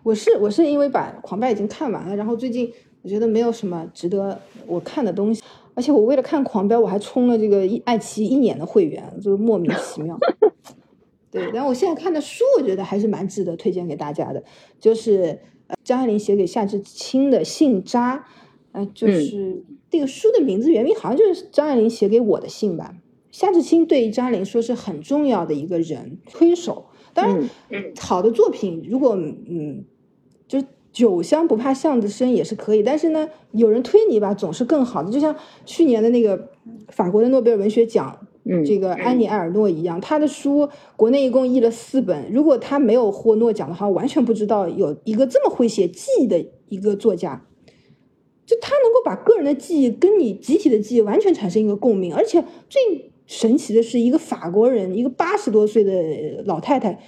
[0.02, 2.72] 我是我是因为把《狂飙》已经看完了，然后最近
[3.02, 5.42] 我觉得没有什么值得我看的东西，
[5.74, 10.18] 而且我为了看《狂飙》，我还充了这个爱奇艺一年的会员，就是莫名其妙。
[11.30, 14.42] 对，然后我现在看的书，我觉得还是蛮值得推荐给大家的，
[14.80, 15.38] 就是
[15.84, 18.24] 张爱玲写给夏志清的信札。
[18.72, 22.94] 呃，就是这个书的名字原名好像就是张爱玲写给我的信吧。
[23.30, 26.86] 夏志清对张爱玲说是很重要的一个人推手。
[27.14, 27.38] 当
[27.68, 29.84] 然，好的作品如果嗯，
[30.46, 32.82] 就是酒香不怕巷子深也是可以。
[32.82, 35.10] 但是呢，有人推你一把总是更好的。
[35.10, 36.50] 就像去年的那个
[36.88, 38.18] 法国的诺贝尔文学奖，
[38.64, 42.32] 这个安妮埃尔诺一样，他的书国内一共译了四本。
[42.32, 47.44] 如果他没有获诺奖的话，完全不知道有一个这么会写记忆的一个作家。
[48.48, 56.98] 就他能够把个人的记忆跟你集体的记忆完全产生一个共鸣，而且最神奇的是，一个法国人，一个八十多岁的老太太，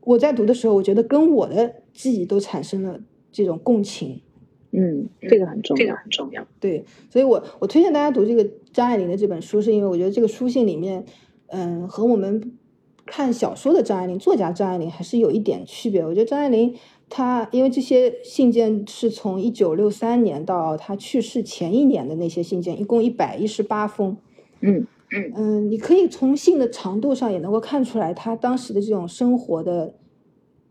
[0.00, 2.98] 我在读的时候，我觉得跟我的记忆都产生了
[3.30, 4.22] 这种共情。
[4.70, 6.46] 嗯，这个很重要，这个很重要。
[6.58, 11.04] 对，所以我我推荐大家读这个张爱玲的这本书，是因为我觉得这个书信里面，
[11.48, 12.56] 嗯，和我们
[13.04, 16.02] 看小说的张爱玲，作家张爱玲还是有一点区别。
[16.02, 16.74] 我觉得张爱玲。
[17.08, 24.16] 他因为这些信件是从一九六三年到他去世前一年的那些信件，一共一百一十八封。
[24.60, 29.94] 嗯嗯嗯，你可以从信的长度上也能够看出来，他当时的这种生活的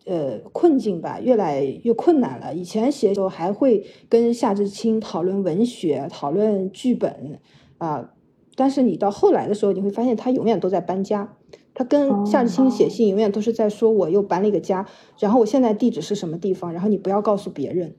[0.06, 2.54] 呃困境吧，越来越困难了。
[2.54, 7.40] 以前写的时候还会跟夏志清讨论文学、讨论剧本
[7.78, 8.12] 啊，
[8.56, 11.38] 但是你到后来的时候，你会发现他永远都在搬家。
[11.76, 14.88] 他跟夏志清写信，永远都是在说我又搬了一个家，
[15.20, 17.96] 然后我现在地址是什么地方，然后你不要告诉别人。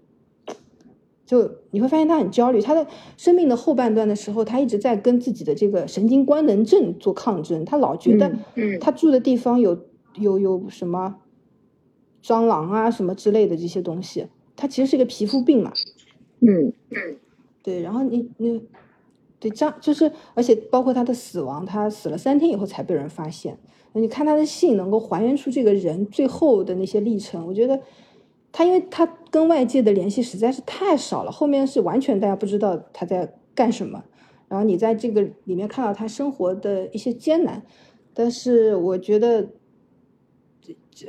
[1.26, 7.64] 就你会发现他很焦虑，他的生命的后半段的时候，他一直在跟自己的这个神经官能症做抗争。
[7.64, 8.32] 他老觉得，
[8.80, 9.78] 他住的地方有
[10.14, 11.16] 有有什么
[12.22, 15.72] 蟑螂啊什么之类的这些东西，他其实是一个皮肤病嘛。
[16.40, 17.16] 嗯嗯，
[17.62, 18.62] 对，然后你你。
[19.48, 23.56] 对，这样就是，而且包括他的死亡，他死了三天以后才被人发现。
[23.92, 27.46] 那你看他的信，能够还原出这个人最后的那些历程。
[27.46, 27.80] 我觉得
[28.50, 34.02] 他，因为他跟外界的联系实在是太少了，后面是完全大家不知道他在干什么。
[34.48, 37.62] 然后你在这个里面看到他生活的一些艰难，
[38.12, 39.48] 但是我觉得，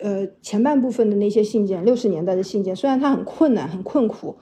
[0.01, 4.38] 呃，前半部分的那些信件，六十年代的信件，虽然他很困难、很困苦，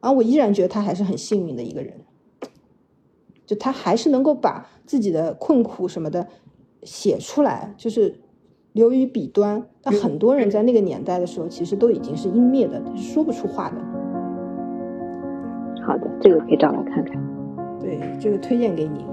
[0.00, 2.03] 而我依然觉得他还是很幸运的一个人。
[3.46, 6.26] 就他还是能够把自己的困苦什么的
[6.82, 8.14] 写出来，就是
[8.72, 9.62] 流于笔端。
[9.82, 13.76] 但很多人在那个年代的时候，其实都已经是湮灭的，说不出话的。
[15.86, 17.22] 好的，这个可以找来看看。
[17.78, 19.04] 对，这个推荐给你。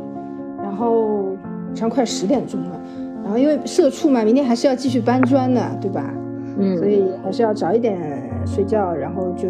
[0.58, 1.36] 然后
[1.70, 2.82] 马上快十点钟了，
[3.24, 6.14] 然后因为社畜嘛，明天还是要继续搬砖的，对吧？
[6.58, 6.78] 嗯。
[6.78, 8.00] 所以还是要早一点
[8.46, 9.50] 睡觉，然后就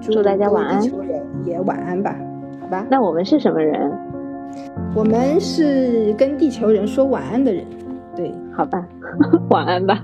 [0.00, 0.82] 祝大家晚安，
[1.44, 2.02] 也晚安
[2.72, 2.84] 吧。
[2.90, 3.92] 那我们是什么人？
[4.94, 7.64] 我们是跟地球人说晚安的人。
[8.16, 8.84] 对，好吧，
[9.50, 10.02] 晚安吧。